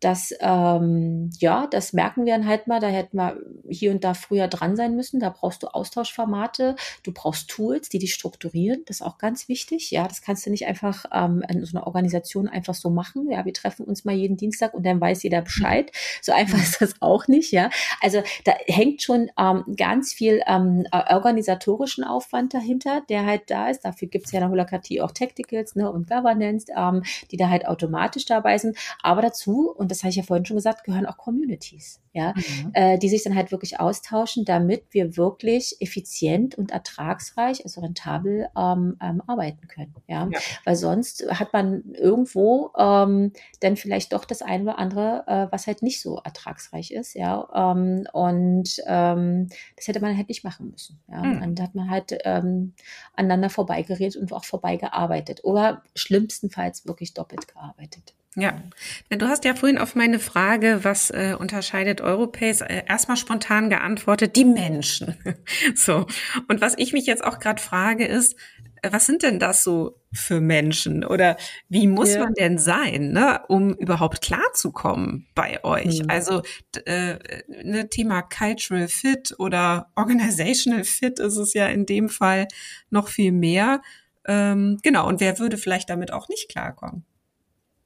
[0.00, 2.80] Das, ähm, ja, das merken wir dann halt mal.
[2.80, 3.36] Da hätten wir
[3.68, 5.20] hier und da früher dran sein müssen.
[5.20, 8.82] Da brauchst du Austauschformate, du brauchst Tools, die dich strukturieren.
[8.86, 9.90] Das ist auch ganz wichtig.
[9.90, 13.30] Ja, das kannst du nicht einfach ähm, in so einer Organisation einfach so machen.
[13.30, 15.92] Ja, wir treffen uns mal jeden Dienstag und dann weiß jeder Bescheid.
[16.22, 17.52] So einfach ist das auch nicht.
[17.52, 23.68] Ja, also da hängt schon ähm, ganz viel ähm, organisatorischen Aufwand dahinter, der halt da
[23.68, 23.84] ist.
[23.84, 27.48] Dafür gibt es ja in der Holacratie auch Tacticals ne, und Governance, ähm, die da
[27.48, 28.76] halt automatisch dabei sind.
[29.02, 32.70] Aber dazu, und das habe ich ja vorhin schon gesagt, gehören auch Communities, ja, mhm.
[32.74, 38.48] äh, die sich dann halt wirklich austauschen, damit wir wirklich effizient und ertragsreich, also rentabel
[38.56, 40.28] ähm, ähm, arbeiten können, ja?
[40.30, 40.38] ja?
[40.64, 45.66] weil sonst hat man irgendwo ähm, dann vielleicht doch das eine oder andere, äh, was
[45.66, 50.70] halt nicht so ertragsreich ist, ja, ähm, und ähm, das hätte man halt nicht machen
[50.70, 51.42] müssen, ja, mhm.
[51.42, 52.74] und da hat man halt ähm,
[53.14, 58.14] aneinander vorbeigeredet und auch vorbeigearbeitet oder schlimmstenfalls wirklich doppelt gearbeitet.
[58.36, 58.62] Ja,
[59.08, 64.36] du hast ja vorhin auf meine Frage, was äh, unterscheidet Europace, äh, erstmal spontan geantwortet,
[64.36, 65.16] die Menschen.
[65.74, 66.06] so.
[66.46, 68.36] Und was ich mich jetzt auch gerade frage, ist,
[68.82, 71.04] äh, was sind denn das so für Menschen?
[71.04, 71.36] Oder
[71.68, 72.20] wie muss ja.
[72.20, 76.00] man denn sein, ne, um überhaupt klarzukommen bei euch?
[76.00, 76.10] Mhm.
[76.10, 76.42] Also
[76.84, 77.16] äh,
[77.48, 82.46] ne, Thema Cultural Fit oder Organizational Fit ist es ja in dem Fall
[82.90, 83.82] noch viel mehr.
[84.24, 87.04] Ähm, genau, und wer würde vielleicht damit auch nicht klarkommen?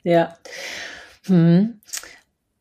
[0.05, 0.37] Ja.
[1.27, 1.81] Hm.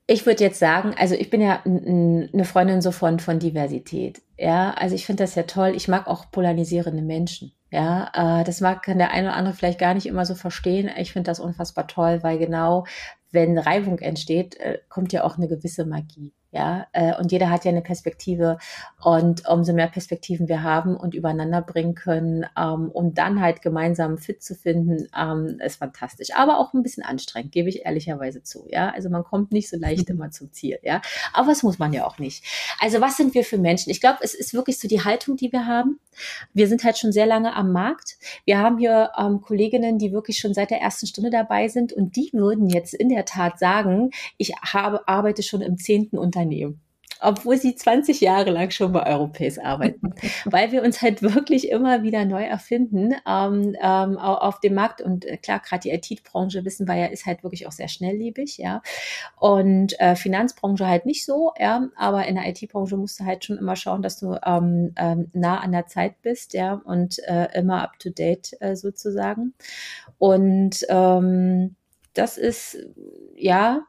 [0.06, 4.21] Ich würde jetzt sagen, also ich bin ja eine Freundin so von, von Diversität.
[4.38, 5.73] Ja, also ich finde das ja toll.
[5.75, 7.53] Ich mag auch polarisierende Menschen.
[7.71, 10.89] Ja, äh, das mag kann der eine oder andere vielleicht gar nicht immer so verstehen.
[10.97, 12.86] Ich finde das unfassbar toll, weil genau
[13.32, 16.34] wenn Reibung entsteht, äh, kommt ja auch eine gewisse Magie.
[16.54, 18.60] Ja, äh, und jeder hat ja eine Perspektive
[19.04, 24.20] und umso mehr Perspektiven wir haben und übereinander bringen können, ähm, um dann halt gemeinsam
[24.20, 26.28] fit zu finden, ähm, ist fantastisch.
[26.36, 28.68] Aber auch ein bisschen anstrengend, gebe ich ehrlicherweise zu.
[28.70, 30.78] Ja, also man kommt nicht so leicht immer zum Ziel.
[30.84, 31.02] Ja,
[31.34, 32.46] aber das muss man ja auch nicht.
[32.80, 33.89] Also was sind wir für Menschen?
[33.89, 36.00] Ich glaube, es ist wirklich so die Haltung, die wir haben.
[36.54, 38.18] Wir sind halt schon sehr lange am Markt.
[38.46, 42.16] Wir haben hier ähm, Kolleginnen, die wirklich schon seit der ersten Stunde dabei sind und
[42.16, 46.84] die würden jetzt in der Tat sagen, ich habe, arbeite schon im zehnten Unternehmen Unternehmen
[47.23, 50.13] obwohl sie 20 Jahre lang schon bei Europace arbeiten,
[50.45, 55.01] weil wir uns halt wirklich immer wieder neu erfinden ähm, ähm, auf dem Markt.
[55.01, 58.58] Und äh, klar, gerade die IT-Branche, wissen wir ja, ist halt wirklich auch sehr schnelllebig,
[58.58, 58.82] ja.
[59.39, 61.88] Und äh, Finanzbranche halt nicht so, ja.
[61.95, 65.60] Aber in der IT-Branche musst du halt schon immer schauen, dass du ähm, ähm, nah
[65.60, 69.53] an der Zeit bist, ja, und äh, immer up to date äh, sozusagen.
[70.17, 71.77] Und ähm,
[72.13, 72.78] das ist
[73.36, 73.86] ja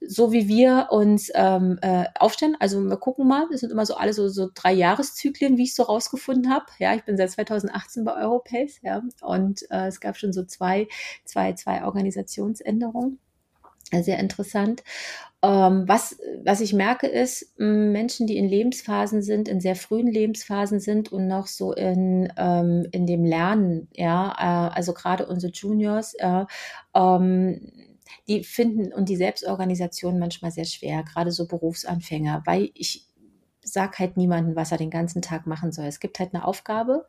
[0.00, 2.56] so, wie wir uns ähm, äh, aufstellen.
[2.60, 5.74] Also wir gucken mal, das sind immer so alle so, so drei Jahreszyklen, wie ich
[5.74, 6.66] so rausgefunden habe.
[6.78, 10.88] Ja, ich bin seit 2018 bei Europace, ja, und äh, es gab schon so zwei,
[11.24, 13.18] zwei, zwei Organisationsänderungen.
[13.92, 14.82] Sehr interessant.
[15.44, 20.80] Ähm, was, was ich merke, ist, Menschen, die in Lebensphasen sind, in sehr frühen Lebensphasen
[20.80, 26.14] sind und noch so in, ähm, in dem Lernen, ja, äh, also gerade unsere Juniors,
[26.14, 26.46] äh,
[26.94, 27.72] ähm,
[28.26, 33.06] die finden und die Selbstorganisation manchmal sehr schwer, gerade so Berufsanfänger, weil ich
[33.74, 35.84] sag halt niemandem, was er den ganzen Tag machen soll.
[35.86, 37.06] Es gibt halt eine Aufgabe,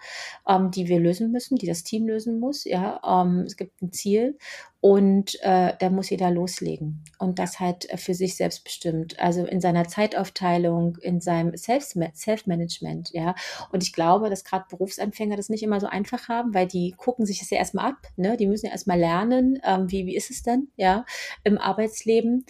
[0.48, 2.66] ähm, die wir lösen müssen, die das Team lösen muss.
[2.66, 4.38] Ja, ähm, es gibt ein Ziel
[4.82, 9.20] und äh, da muss jeder loslegen und das halt für sich selbst bestimmt.
[9.20, 13.34] Also in seiner Zeitaufteilung, in seinem Self-Management, ja.
[13.72, 17.26] Und ich glaube, dass gerade Berufsanfänger das nicht immer so einfach haben, weil die gucken
[17.26, 18.38] sich das ja erstmal ab, ne?
[18.38, 21.06] Die müssen ja erstmal lernen, ähm, wie, wie ist es denn, ja,
[21.44, 22.46] im Arbeitsleben.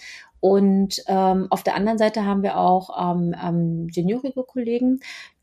[0.45, 4.99] Und ähm, auf der anderen Seite haben wir auch ähm, ähm, juniorige Kollegen,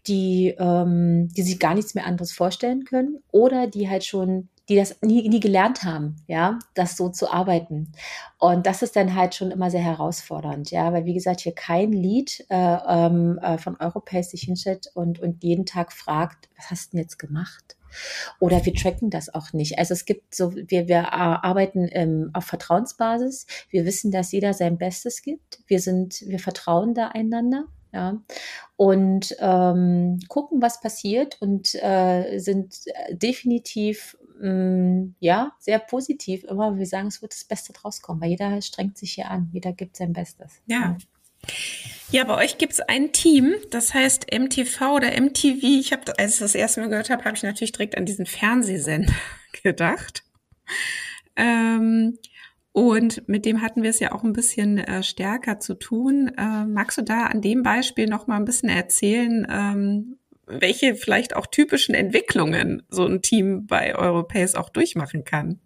[0.07, 4.77] die, ähm, die sich gar nichts mehr anderes vorstellen können oder die halt schon die
[4.77, 7.91] das nie, nie gelernt haben, ja, das so zu arbeiten.
[8.39, 11.91] Und das ist dann halt schon immer sehr herausfordernd, ja, weil wie gesagt, hier kein
[11.91, 16.87] Lied äh, ähm, äh, von Europace sich hinstellt und, und jeden Tag fragt, was hast
[16.87, 17.77] du denn jetzt gemacht?
[18.41, 19.79] Oder wir tracken das auch nicht.
[19.79, 23.47] Also es gibt so, wir, wir arbeiten ähm, auf Vertrauensbasis.
[23.71, 25.61] Wir wissen, dass jeder sein Bestes gibt.
[25.67, 27.65] Wir sind, wir vertrauen da einander.
[27.93, 28.21] ja,
[28.77, 32.77] und ähm, gucken, was passiert und äh, sind
[33.11, 36.79] definitiv mh, mm, ja sehr positiv immer.
[36.79, 39.73] Wir sagen, es wird das Beste draus kommen, weil jeder strengt sich hier an, jeder
[39.73, 40.61] gibt sein Bestes.
[40.67, 40.97] Ja.
[42.13, 45.63] Ja, bei euch gibt es ein Team, das heißt MTV oder MTV.
[45.63, 48.27] Ich habe, als ich das erste Mal gehört habe, habe ich natürlich direkt an diesen
[48.27, 49.15] Fernsehsender
[49.63, 50.23] gedacht.
[51.37, 52.19] Ähm,
[52.73, 56.31] und mit dem hatten wir es ja auch ein bisschen äh, stärker zu tun.
[56.37, 61.35] Äh, magst du da an dem Beispiel noch mal ein bisschen erzählen, ähm, welche vielleicht
[61.35, 65.61] auch typischen Entwicklungen so ein Team bei Europace auch durchmachen kann?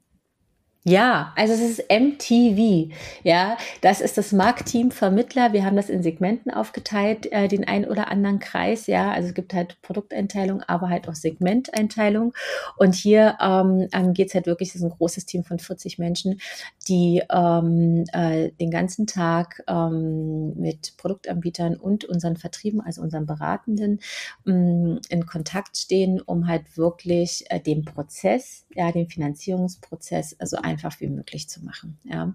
[0.88, 2.94] Ja, also es ist MTV.
[3.24, 5.52] Ja, das ist das Marktteam Vermittler.
[5.52, 8.86] Wir haben das in Segmenten aufgeteilt, äh, den ein oder anderen Kreis.
[8.86, 12.34] Ja, also es gibt halt Produkteinteilung, aber halt auch Segmenteinteilung.
[12.76, 15.98] Und hier ähm, ähm geht es halt wirklich, es ist ein großes Team von 40
[15.98, 16.40] Menschen,
[16.86, 23.98] die ähm, äh, den ganzen Tag ähm, mit Produktanbietern und unseren Vertrieben, also unseren Beratenden,
[24.46, 30.75] ähm, in Kontakt stehen, um halt wirklich äh, den Prozess, ja, den Finanzierungsprozess, also ein
[30.76, 31.98] einfach wie möglich zu machen.
[32.04, 32.34] Ja.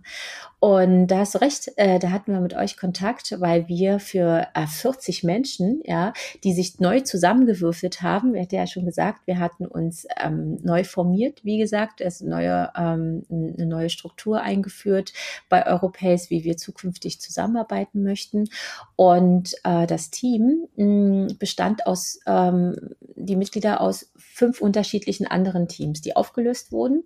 [0.59, 4.47] Und da hast du recht, äh, da hatten wir mit euch Kontakt, weil wir für
[4.55, 6.13] äh, 40 Menschen, ja,
[6.43, 10.83] die sich neu zusammengewürfelt haben, wir hatten ja schon gesagt, wir hatten uns ähm, neu
[10.83, 15.13] formiert, wie gesagt, es neue, ähm, eine neue Struktur eingeführt
[15.47, 18.49] bei Europace, wie wir zukünftig zusammenarbeiten möchten.
[18.95, 22.75] Und äh, das Team mh, bestand aus ähm,
[23.15, 27.03] die Mitglieder aus fünf unterschiedlichen anderen Teams, die aufgelöst wurden.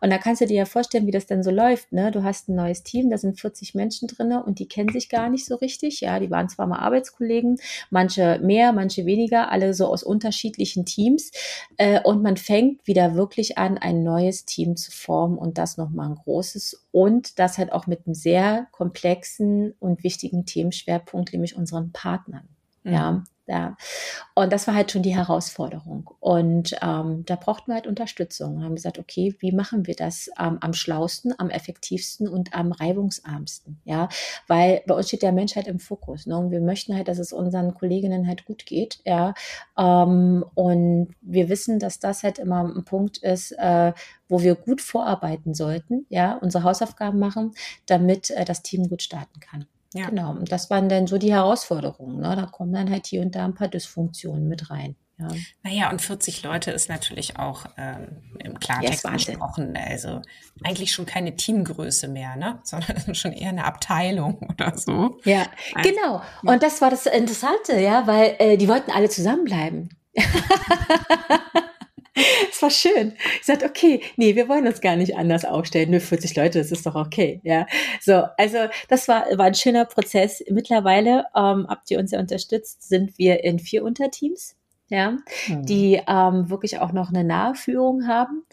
[0.00, 1.92] Und da kannst du dir ja vorstellen, wie das denn so läuft.
[1.92, 2.10] Ne?
[2.10, 5.30] Du hast ein neues Team, da sind 40 Menschen drin und die kennen sich gar
[5.30, 6.00] nicht so richtig.
[6.00, 7.58] Ja, die waren zwar mal Arbeitskollegen,
[7.90, 11.30] manche mehr, manche weniger, alle so aus unterschiedlichen Teams.
[11.76, 16.08] Äh, und man fängt wieder wirklich an, ein neues Team zu formen und das nochmal
[16.10, 21.92] ein großes und das halt auch mit einem sehr komplexen und wichtigen Themenschwerpunkt, nämlich unseren
[21.92, 22.48] Partnern.
[22.82, 22.92] Mhm.
[22.92, 23.76] Ja, ja.
[24.34, 26.10] Und das war halt schon die Herausforderung.
[26.20, 28.58] Und ähm, da brauchten wir halt Unterstützung.
[28.58, 32.72] Wir haben gesagt, okay, wie machen wir das ähm, am schlausten, am effektivsten und am
[32.72, 33.80] reibungsarmsten?
[33.84, 34.08] Ja,
[34.46, 36.26] weil bei uns steht der Menschheit im Fokus.
[36.26, 36.38] Ne?
[36.38, 39.00] Und wir möchten halt, dass es unseren Kolleginnen halt gut geht.
[39.04, 39.34] Ja,
[39.78, 43.92] ähm, und wir wissen, dass das halt immer ein Punkt ist, äh,
[44.28, 46.06] wo wir gut vorarbeiten sollten.
[46.08, 47.52] Ja, unsere Hausaufgaben machen,
[47.86, 49.66] damit äh, das Team gut starten kann.
[49.94, 50.10] Ja.
[50.10, 50.30] Genau.
[50.32, 52.20] Und das waren dann so die Herausforderungen.
[52.20, 52.34] Ne?
[52.36, 54.96] Da kommen dann halt hier und da ein paar Dysfunktionen mit rein.
[55.18, 55.28] Ja.
[55.62, 59.76] Naja, und 40 Leute ist natürlich auch ähm, im Klartext ja, gesprochen.
[59.76, 60.22] Also
[60.64, 62.58] eigentlich schon keine Teamgröße mehr, ne?
[62.64, 65.20] sondern schon eher eine Abteilung oder so.
[65.24, 66.22] Ja, also, genau.
[66.42, 69.90] Und das war das Interessante, ja, weil äh, die wollten alle zusammenbleiben.
[72.50, 73.14] Es war schön.
[73.40, 75.90] Ich sagte, okay, nee, wir wollen uns gar nicht anders aufstellen.
[75.90, 77.40] Nur 40 Leute, das ist doch okay.
[77.42, 77.66] Ja,
[78.00, 78.58] so, also
[78.88, 80.42] das war, war ein schöner Prozess.
[80.48, 84.56] Mittlerweile ähm, habt ihr uns ja unterstützt, sind wir in vier Unterteams
[84.88, 85.12] ja,
[85.48, 85.64] mhm.
[85.64, 88.44] die ähm, wirklich auch noch eine Nahführung haben.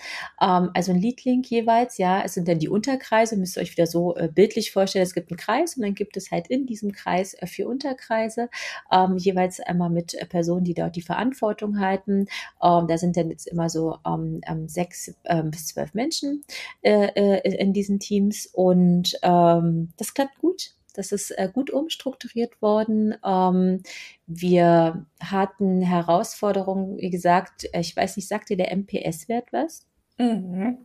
[0.42, 3.88] Ähm, also ein Leadlink jeweils, ja, es sind dann die Unterkreise, müsst ihr euch wieder
[3.88, 6.94] so äh, bildlich vorstellen, es gibt einen Kreis und dann gibt es halt in diesem
[6.94, 8.50] Kreis äh, vier Unterkreise,
[8.92, 12.28] ähm, jeweils einmal mit äh, Personen, die dort die Verantwortung halten.
[12.64, 16.44] Ähm, da sind dann jetzt immer so ähm, ähm sechs ähm, bis zwölf Menschen
[16.82, 20.74] äh, äh, in diesen Teams und ähm, das klappt gut.
[20.94, 23.16] Das ist äh, gut umstrukturiert worden.
[23.24, 23.84] Ähm,
[24.28, 29.88] wir hatten Herausforderungen, wie gesagt, äh, ich weiß nicht, sagt dir der MPS-Wert was?
[30.18, 30.78] Mhm.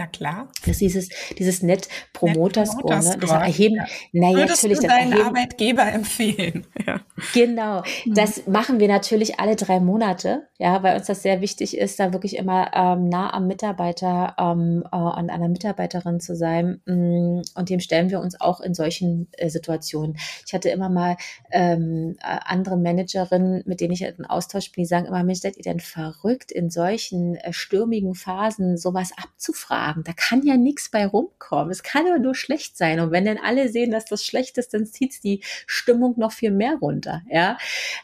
[0.00, 0.48] Na klar.
[0.60, 3.00] Das ist dieses, dieses Net Promoter Score.
[3.00, 3.18] Ne?
[3.20, 3.84] Das erheben, ja.
[4.12, 6.66] naja, Würdest natürlich, du deinen erheben, Arbeitgeber empfehlen?
[6.86, 7.00] Ja.
[7.34, 7.82] Genau.
[8.06, 8.14] Mhm.
[8.14, 12.14] Das machen wir natürlich alle drei Monate, ja, weil uns das sehr wichtig ist, da
[12.14, 16.80] wirklich immer ähm, nah am Mitarbeiter, ähm, äh, an einer Mitarbeiterin zu sein.
[16.86, 20.16] Mm, und dem stellen wir uns auch in solchen äh, Situationen.
[20.46, 21.16] Ich hatte immer mal
[21.52, 25.58] ähm, äh, andere Managerinnen, mit denen ich in Austausch bin, die sagen immer, Mensch, seid
[25.58, 29.89] ihr denn verrückt, in solchen äh, stürmigen Phasen sowas abzufragen?
[29.90, 30.08] Abend.
[30.08, 31.70] Da kann ja nichts bei rumkommen.
[31.70, 33.00] Es kann aber nur schlecht sein.
[33.00, 36.50] Und wenn dann alle sehen, dass das schlecht ist, dann zieht die Stimmung noch viel
[36.50, 37.22] mehr runter.
[37.28, 37.58] Ja,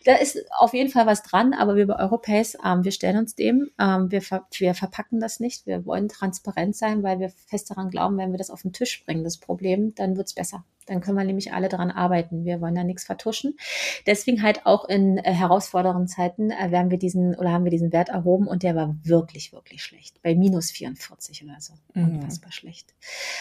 [0.05, 1.55] da ist auf jeden Fall was dran.
[1.55, 3.71] Aber wir bei Europace, ähm, wir stellen uns dem.
[3.79, 5.67] Ähm, wir, ver wir verpacken das nicht.
[5.67, 9.05] Wir wollen transparent sein, weil wir fest daran glauben, wenn wir das auf den Tisch
[9.05, 10.65] bringen, das Problem, dann wird's besser.
[10.87, 12.45] Dann können wir nämlich alle daran arbeiten.
[12.45, 13.57] Wir wollen da nichts vertuschen.
[14.07, 17.93] Deswegen halt auch in äh, herausfordernden Zeiten äh, werden wir diesen oder haben wir diesen
[17.93, 20.23] Wert erhoben und der war wirklich, wirklich schlecht.
[20.23, 21.75] Bei minus 44 oder so.
[21.95, 22.17] Mhm.
[22.17, 22.95] Unfassbar schlecht.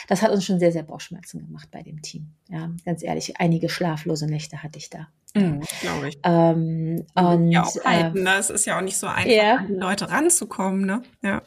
[0.08, 2.34] Das hat uns schon sehr, sehr Bauchschmerzen gemacht bei dem Team.
[2.50, 5.08] Ja, ganz ehrlich, einige schlaflose Nächte hatte ich da.
[5.36, 6.20] Mhm, Glaube ich.
[6.24, 8.36] Ähm, und, ja, auch halten, äh, ne?
[8.40, 9.58] Es ist ja auch nicht so einfach, ja.
[9.58, 11.04] an die Leute ranzukommen, ne?
[11.22, 11.42] Ja.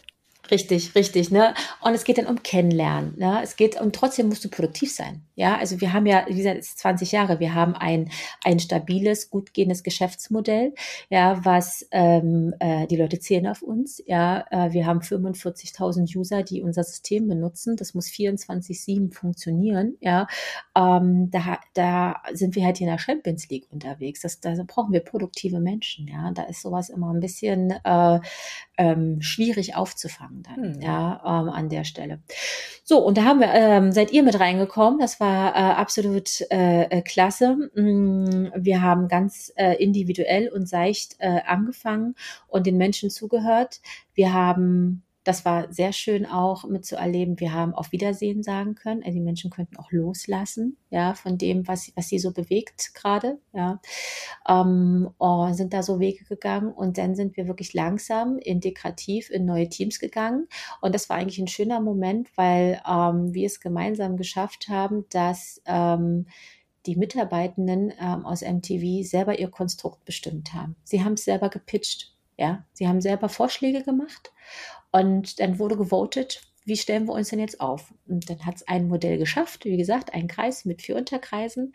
[0.50, 1.52] Richtig, richtig, ne?
[1.82, 3.40] Und es geht dann um Kennenlernen, ne?
[3.42, 5.22] Es geht um trotzdem musst du produktiv sein.
[5.34, 8.10] Ja, also wir haben ja, wie gesagt, es 20 Jahre, wir haben ein,
[8.44, 10.74] ein stabiles, gut gehendes Geschäftsmodell,
[11.10, 14.02] ja, was ähm, äh, die Leute zählen auf uns.
[14.06, 17.76] Ja, äh, wir haben 45.000 User, die unser System benutzen.
[17.76, 19.96] Das muss 24-7 funktionieren.
[20.00, 20.26] Ja,
[20.74, 24.22] ähm, da, da sind wir halt in der Champions League unterwegs.
[24.22, 26.08] Das, da brauchen wir produktive Menschen.
[26.08, 28.20] Ja, da ist sowas immer ein bisschen äh,
[28.78, 30.74] ähm, schwierig aufzufangen dann.
[30.74, 30.80] Hm.
[30.80, 32.20] Ja, ähm, an der Stelle.
[32.84, 34.98] So, und da haben wir, ähm, seid ihr mit reingekommen.
[34.98, 37.70] Das war äh, absolut äh, äh klasse.
[37.74, 42.14] Mm, wir haben ganz äh, individuell und seicht äh, angefangen
[42.46, 43.80] und den Menschen zugehört.
[44.14, 47.38] Wir haben das war sehr schön auch mitzuerleben.
[47.38, 49.02] Wir haben auf Wiedersehen sagen können.
[49.02, 53.38] Also die Menschen könnten auch loslassen, ja, von dem, was, was sie so bewegt gerade,
[53.52, 53.78] ja.
[54.48, 59.44] Ähm, oh, sind da so Wege gegangen und dann sind wir wirklich langsam integrativ in
[59.44, 60.48] neue Teams gegangen.
[60.80, 65.60] Und das war eigentlich ein schöner Moment, weil ähm, wir es gemeinsam geschafft haben, dass
[65.66, 66.24] ähm,
[66.86, 70.74] die Mitarbeitenden ähm, aus MTV selber ihr Konstrukt bestimmt haben.
[70.84, 72.14] Sie haben es selber gepitcht.
[72.38, 74.32] Ja, sie haben selber Vorschläge gemacht
[74.90, 77.94] und dann wurde gewotet, wie stellen wir uns denn jetzt auf?
[78.06, 81.72] Und dann hat es ein Modell geschafft, wie gesagt, ein Kreis mit vier Unterkreisen,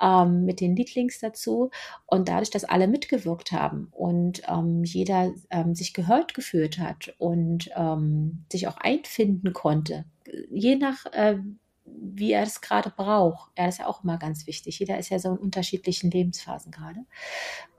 [0.00, 1.70] ähm, mit den Leadlinks dazu.
[2.06, 7.70] Und dadurch, dass alle mitgewirkt haben und ähm, jeder ähm, sich gehört gefühlt hat und
[7.76, 10.04] ähm, sich auch einfinden konnte,
[10.50, 11.38] je nach äh,
[11.86, 13.50] wie er es gerade braucht.
[13.54, 14.78] Das ist ja auch immer ganz wichtig.
[14.78, 17.00] Jeder ist ja so in unterschiedlichen Lebensphasen gerade.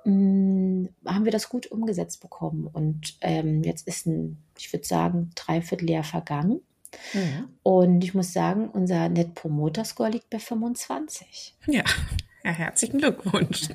[0.03, 2.67] Hm, haben wir das gut umgesetzt bekommen.
[2.67, 6.61] Und ähm, jetzt ist ein, ich würde sagen, Dreivierteljahr vergangen.
[7.13, 7.49] Mhm.
[7.63, 11.55] Und ich muss sagen, unser Net Promoter Score liegt bei 25.
[11.67, 11.83] Ja.
[12.43, 13.67] Ja, herzlichen Glückwunsch.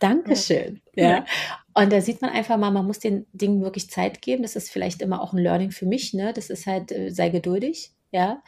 [0.00, 0.80] Dankeschön.
[0.94, 1.08] Ja.
[1.10, 1.26] ja.
[1.74, 4.42] Und da sieht man einfach mal, man muss den Dingen wirklich Zeit geben.
[4.42, 6.14] Das ist vielleicht immer auch ein Learning für mich.
[6.14, 6.32] Ne?
[6.32, 8.42] Das ist halt, äh, sei geduldig ja.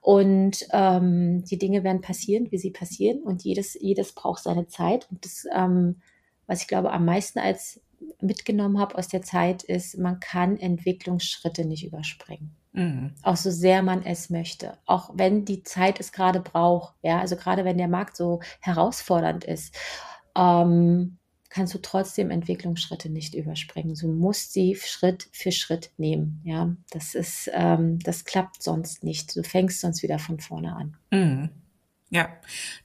[0.00, 3.22] Und ähm, die Dinge werden passieren, wie sie passieren.
[3.22, 5.08] Und jedes, jedes braucht seine Zeit.
[5.10, 6.00] Und das, ähm,
[6.46, 7.80] was ich glaube, am meisten als
[8.20, 12.54] mitgenommen habe aus der Zeit, ist, man kann Entwicklungsschritte nicht überspringen.
[12.72, 13.14] Mhm.
[13.22, 14.76] Auch so sehr man es möchte.
[14.84, 16.94] Auch wenn die Zeit es gerade braucht.
[17.02, 19.74] Ja, also gerade wenn der Markt so herausfordernd ist.
[20.36, 21.18] Ähm,
[21.50, 23.94] kannst du trotzdem Entwicklungsschritte nicht überspringen.
[23.94, 26.40] Du musst sie Schritt für Schritt nehmen.
[26.44, 29.34] Ja, das ist, ähm, das klappt sonst nicht.
[29.36, 30.96] Du fängst sonst wieder von vorne an.
[31.10, 31.50] Mhm.
[32.08, 32.28] Ja,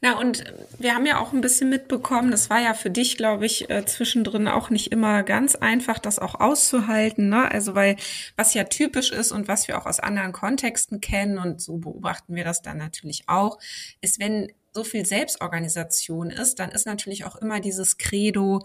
[0.02, 0.44] na und
[0.80, 3.86] wir haben ja auch ein bisschen mitbekommen, das war ja für dich, glaube ich, äh,
[3.86, 7.30] zwischendrin auch nicht immer ganz einfach, das auch auszuhalten.
[7.30, 7.52] Ne?
[7.52, 7.98] Also weil
[8.36, 12.34] was ja typisch ist und was wir auch aus anderen Kontexten kennen und so beobachten
[12.34, 13.60] wir das dann natürlich auch,
[14.02, 18.64] ist, wenn so viel Selbstorganisation ist, dann ist natürlich auch immer dieses Credo,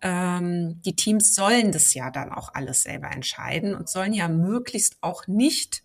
[0.00, 4.96] ähm, die Teams sollen das ja dann auch alles selber entscheiden und sollen ja möglichst
[5.00, 5.82] auch nicht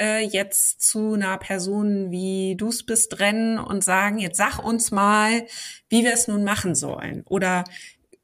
[0.00, 4.90] äh, jetzt zu einer Person wie du es bist rennen und sagen, jetzt sag uns
[4.90, 5.46] mal,
[5.88, 7.64] wie wir es nun machen sollen oder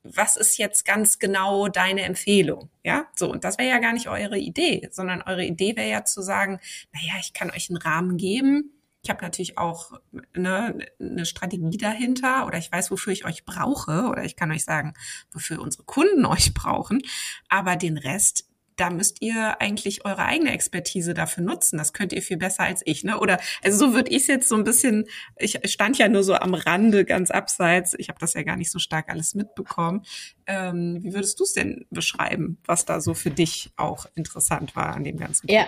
[0.02, 2.70] was ist jetzt ganz genau deine Empfehlung?
[2.82, 3.30] Ja, so.
[3.30, 6.58] Und das wäre ja gar nicht eure Idee, sondern eure Idee wäre ja zu sagen,
[6.94, 9.92] naja, ich kann euch einen Rahmen geben ich habe natürlich auch
[10.34, 14.64] eine, eine Strategie dahinter oder ich weiß, wofür ich euch brauche oder ich kann euch
[14.64, 14.94] sagen,
[15.32, 17.02] wofür unsere Kunden euch brauchen.
[17.48, 18.46] Aber den Rest,
[18.76, 21.76] da müsst ihr eigentlich eure eigene Expertise dafür nutzen.
[21.76, 23.20] Das könnt ihr viel besser als ich, ne?
[23.20, 25.04] Oder also so würde ich es jetzt so ein bisschen.
[25.36, 27.94] Ich stand ja nur so am Rande, ganz abseits.
[27.98, 30.02] Ich habe das ja gar nicht so stark alles mitbekommen.
[30.46, 34.94] Ähm, wie würdest du es denn beschreiben, was da so für dich auch interessant war
[34.94, 35.66] an dem ganzen ja.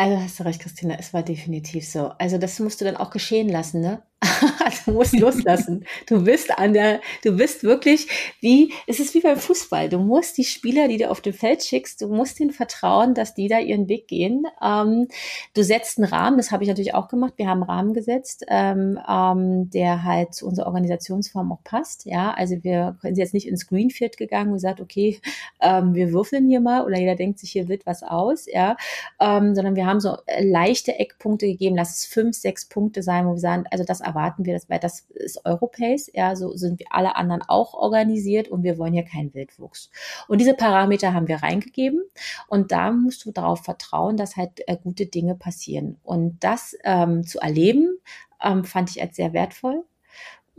[0.00, 2.08] Also hast du recht, Christina, es war definitiv so.
[2.18, 4.02] Also das musst du dann auch geschehen lassen, ne?
[4.84, 5.84] du musst loslassen.
[6.06, 8.06] Du bist an der, du bist wirklich
[8.40, 9.88] wie, es ist wie beim Fußball.
[9.88, 13.34] Du musst die Spieler, die du auf dem Feld schickst, du musst ihnen vertrauen, dass
[13.34, 14.46] die da ihren Weg gehen.
[14.62, 15.08] Ähm,
[15.54, 17.34] du setzt einen Rahmen, das habe ich natürlich auch gemacht.
[17.36, 22.04] Wir haben einen Rahmen gesetzt, ähm, ähm, der halt zu unserer Organisationsform auch passt.
[22.04, 25.18] Ja, also wir sind jetzt nicht ins Greenfield gegangen und gesagt, okay,
[25.60, 28.76] ähm, wir würfeln hier mal oder jeder denkt sich, hier wird was aus, ja,
[29.18, 33.32] ähm, sondern wir haben so leichte Eckpunkte gegeben, lass es fünf, sechs Punkte sein, wo
[33.32, 36.86] wir sagen, also das erwarten wir, das, weil das ist Europace, ja, so sind wir
[36.90, 39.90] alle anderen auch organisiert und wir wollen hier keinen Wildwuchs.
[40.28, 42.02] Und diese Parameter haben wir reingegeben
[42.48, 45.98] und da musst du darauf vertrauen, dass halt äh, gute Dinge passieren.
[46.02, 47.98] Und das ähm, zu erleben,
[48.42, 49.84] ähm, fand ich als sehr wertvoll.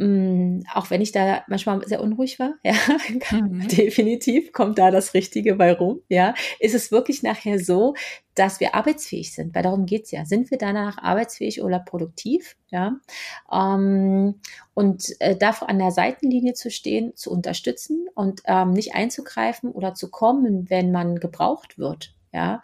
[0.02, 2.74] Mm, auch wenn ich da manchmal sehr unruhig war, ja,
[3.30, 3.68] mhm.
[3.68, 7.93] definitiv kommt da das Richtige bei rum, ja, ist es wirklich nachher so,
[8.34, 10.26] dass wir arbeitsfähig sind, weil darum geht's ja.
[10.26, 12.58] Sind wir danach arbeitsfähig oder produktiv?
[12.72, 12.95] Ja.
[13.52, 14.39] Ähm,
[14.74, 19.93] und äh, davor an der Seitenlinie zu stehen, zu unterstützen und ähm, nicht einzugreifen oder
[19.93, 22.62] zu kommen, wenn man gebraucht wird ja.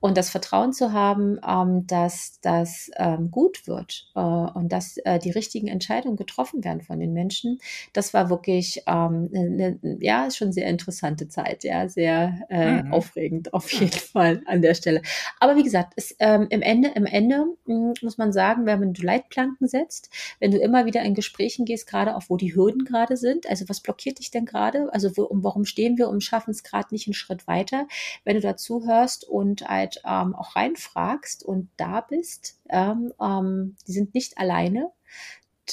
[0.00, 5.18] Und das Vertrauen zu haben, ähm, dass das ähm, gut wird äh, und dass äh,
[5.18, 7.58] die richtigen Entscheidungen getroffen werden von den Menschen,
[7.92, 12.92] das war wirklich, ähm, ne, ne, ja, schon sehr interessante Zeit, ja, sehr äh, mhm.
[12.92, 15.02] aufregend auf jeden Fall an der Stelle.
[15.38, 18.94] Aber wie gesagt, es, ähm, im Ende, im Ende mh, hm, muss man sagen, wenn
[18.94, 22.84] du Leitplanken setzt, wenn du immer wieder in Gesprächen gehst, gerade auch wo die Hürden
[22.84, 24.88] gerade sind, also was blockiert dich denn gerade?
[24.92, 27.86] Also wo, um, warum stehen wir und schaffen es gerade nicht einen Schritt weiter?
[28.24, 33.92] Wenn du dazu hörst und halt ähm, auch reinfragst und da bist, ähm, ähm, die
[33.92, 34.90] sind nicht alleine,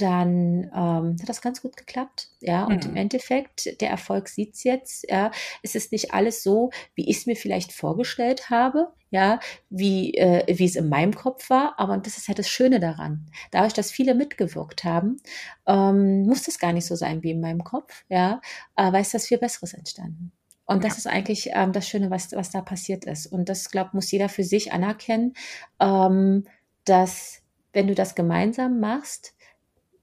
[0.02, 2.30] dann ähm, hat das ganz gut geklappt.
[2.42, 2.92] Ja, und mhm.
[2.92, 5.10] im Endeffekt, der Erfolg sieht's jetzt.
[5.10, 5.32] Ja,
[5.64, 8.92] es ist nicht alles so, wie ich es mir vielleicht vorgestellt habe.
[9.10, 11.80] Ja, wie, äh, wie es in meinem Kopf war.
[11.80, 13.26] Aber das ist ja das Schöne daran.
[13.52, 15.22] Dadurch, dass viele mitgewirkt haben,
[15.66, 18.04] ähm, muss das gar nicht so sein wie in meinem Kopf.
[18.10, 18.42] Ja,
[18.76, 20.34] aber ist das viel Besseres entstanden.
[20.68, 20.98] Und das ja.
[20.98, 23.26] ist eigentlich ähm, das Schöne, was, was da passiert ist.
[23.26, 25.34] Und das, glaube muss jeder für sich anerkennen,
[25.80, 26.44] ähm,
[26.86, 27.42] dass
[27.74, 29.34] wenn du das gemeinsam machst,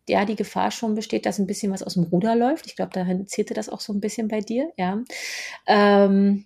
[0.09, 2.67] ja, die Gefahr schon besteht, dass ein bisschen was aus dem Ruder läuft.
[2.67, 5.03] Ich glaube, dahin zählte das auch so ein bisschen bei dir, ja.
[5.67, 6.45] Ähm,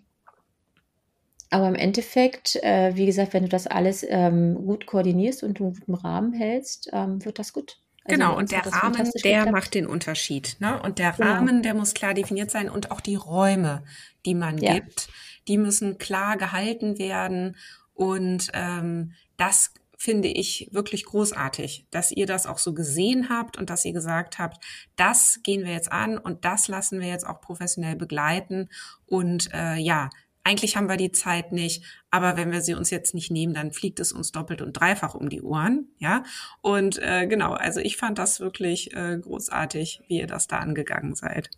[1.51, 5.73] aber im Endeffekt, äh, wie gesagt, wenn du das alles ähm, gut koordinierst und einen
[5.73, 7.81] guten Rahmen hältst, ähm, wird das gut.
[8.09, 9.53] Also genau, und der Rahmen, der geklappt.
[9.53, 10.57] macht den Unterschied.
[10.61, 10.81] Ne?
[10.81, 11.31] Und der genau.
[11.31, 13.85] Rahmen, der muss klar definiert sein und auch die Räume,
[14.25, 14.75] die man ja.
[14.75, 15.09] gibt,
[15.47, 17.57] die müssen klar gehalten werden.
[17.93, 23.69] Und ähm, das finde ich wirklich großartig, dass ihr das auch so gesehen habt und
[23.69, 27.41] dass ihr gesagt habt, das gehen wir jetzt an und das lassen wir jetzt auch
[27.41, 28.69] professionell begleiten.
[29.07, 30.09] Und äh, ja,
[30.45, 33.73] eigentlich haben wir die Zeit nicht, aber wenn wir sie uns jetzt nicht nehmen, dann
[33.73, 36.25] fliegt es uns doppelt und dreifach um die Ohren, ja.
[36.61, 41.15] Und äh, genau, also ich fand das wirklich äh, großartig, wie ihr das da angegangen
[41.15, 41.51] seid.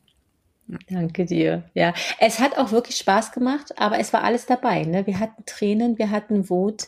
[0.88, 1.64] Danke dir.
[1.74, 4.84] Ja, es hat auch wirklich Spaß gemacht, aber es war alles dabei.
[4.84, 5.06] Ne?
[5.06, 6.86] Wir hatten Tränen, wir hatten Wut.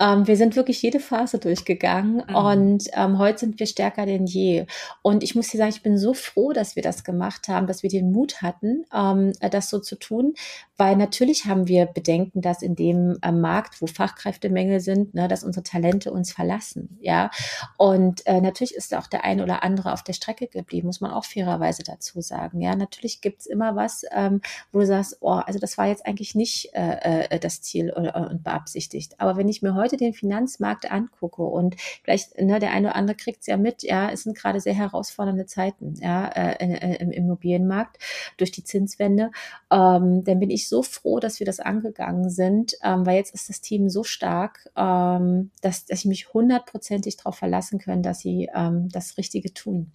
[0.00, 2.34] Ähm, wir sind wirklich jede Phase durchgegangen mhm.
[2.34, 4.66] und ähm, heute sind wir stärker denn je.
[5.02, 7.82] Und ich muss dir sagen, ich bin so froh, dass wir das gemacht haben, dass
[7.82, 10.34] wir den Mut hatten, ähm, das so zu tun,
[10.76, 15.44] weil natürlich haben wir Bedenken, dass in dem äh, Markt, wo Fachkräftemängel sind, ne, dass
[15.44, 16.98] unsere Talente uns verlassen.
[17.00, 17.30] Ja,
[17.76, 21.10] und äh, natürlich ist auch der eine oder andere auf der Strecke geblieben, muss man
[21.10, 22.60] auch fairerweise dazu sagen.
[22.60, 24.40] Ja, natürlich gibt es immer was, ähm,
[24.72, 28.18] wo du sagst, oh, also das war jetzt eigentlich nicht äh, äh, das Ziel äh,
[28.18, 29.14] und beabsichtigt.
[29.18, 33.16] Aber wenn ich mir heute den Finanzmarkt angucke und vielleicht ne, der eine oder andere
[33.16, 37.98] kriegt es ja mit, ja, es sind gerade sehr herausfordernde Zeiten, ja, äh, im Immobilienmarkt
[38.36, 39.30] durch die Zinswende,
[39.70, 43.48] ähm, dann bin ich so froh, dass wir das angegangen sind, ähm, weil jetzt ist
[43.48, 48.48] das Team so stark, ähm, dass, dass ich mich hundertprozentig darauf verlassen können, dass sie
[48.54, 49.92] ähm, das Richtige tun.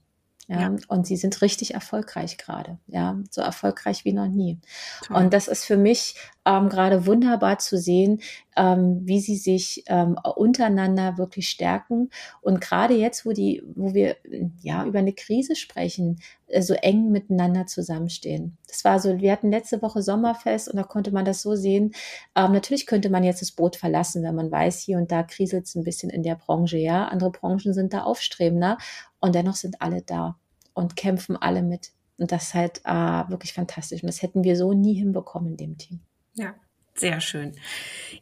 [0.47, 4.59] Ja, ja, und sie sind richtig erfolgreich gerade, ja, so erfolgreich wie noch nie.
[5.03, 5.17] Toll.
[5.17, 6.15] Und das ist für mich
[6.45, 8.21] ähm, gerade wunderbar zu sehen,
[8.55, 12.09] ähm, wie sie sich ähm, untereinander wirklich stärken.
[12.41, 14.15] Und gerade jetzt, wo die, wo wir
[14.61, 18.57] ja über eine Krise sprechen, äh, so eng miteinander zusammenstehen.
[18.67, 21.93] Das war so, wir hatten letzte Woche Sommerfest und da konnte man das so sehen.
[22.35, 25.65] Ähm, natürlich könnte man jetzt das Boot verlassen, wenn man weiß, hier und da kriselt
[25.65, 27.05] es ein bisschen in der Branche, ja.
[27.05, 28.77] Andere Branchen sind da aufstrebender
[29.19, 30.37] und dennoch sind alle da
[30.73, 31.91] und kämpfen alle mit.
[32.17, 34.01] Und das ist halt äh, wirklich fantastisch.
[34.01, 35.99] Und das hätten wir so nie hinbekommen in dem Team.
[36.33, 36.53] Ja,
[36.97, 37.53] sehr schön.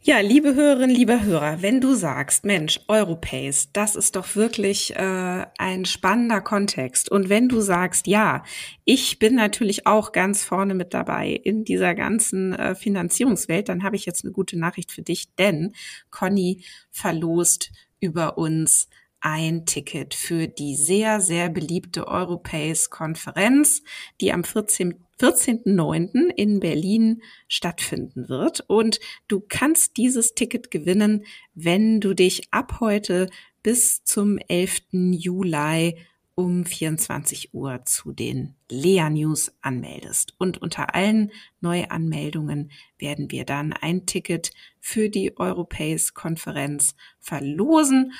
[0.02, 5.46] Ja, liebe Hörerinnen, lieber Hörer, wenn du sagst, Mensch, Europace, das ist doch wirklich äh,
[5.58, 7.10] ein spannender Kontext.
[7.10, 8.42] Und wenn du sagst, ja,
[8.84, 13.96] ich bin natürlich auch ganz vorne mit dabei in dieser ganzen äh, Finanzierungswelt, dann habe
[13.96, 15.72] ich jetzt eine gute Nachricht für dich, denn
[16.10, 17.70] Conny verlost
[18.00, 18.88] über uns
[19.24, 23.82] ein Ticket für die sehr, sehr beliebte Europace-Konferenz,
[24.20, 25.02] die am 14.
[25.20, 26.28] 14.09.
[26.34, 28.64] in Berlin stattfinden wird.
[28.66, 28.98] Und
[29.28, 33.30] du kannst dieses Ticket gewinnen, wenn du dich ab heute
[33.62, 34.82] bis zum 11.
[34.90, 35.96] Juli
[36.34, 40.34] um 24 Uhr zu den Lea News anmeldest.
[40.38, 44.50] Und unter allen Neuanmeldungen werden wir dann ein Ticket
[44.80, 48.12] für die Europace Konferenz verlosen.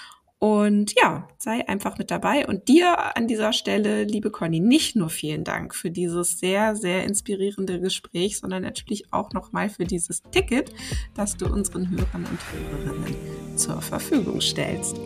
[0.45, 2.47] Und ja, sei einfach mit dabei.
[2.47, 7.05] Und dir an dieser Stelle, liebe Conny, nicht nur vielen Dank für dieses sehr, sehr
[7.05, 10.70] inspirierende Gespräch, sondern natürlich auch nochmal für dieses Ticket,
[11.14, 12.38] das du unseren Hörern und
[12.84, 15.01] Hörerinnen zur Verfügung stellst.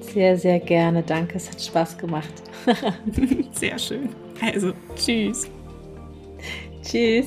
[0.00, 1.02] Sehr, sehr gerne.
[1.02, 2.32] Danke, es hat Spaß gemacht.
[3.52, 4.08] sehr schön.
[4.40, 5.50] Also, tschüss.
[6.82, 7.26] Tschüss.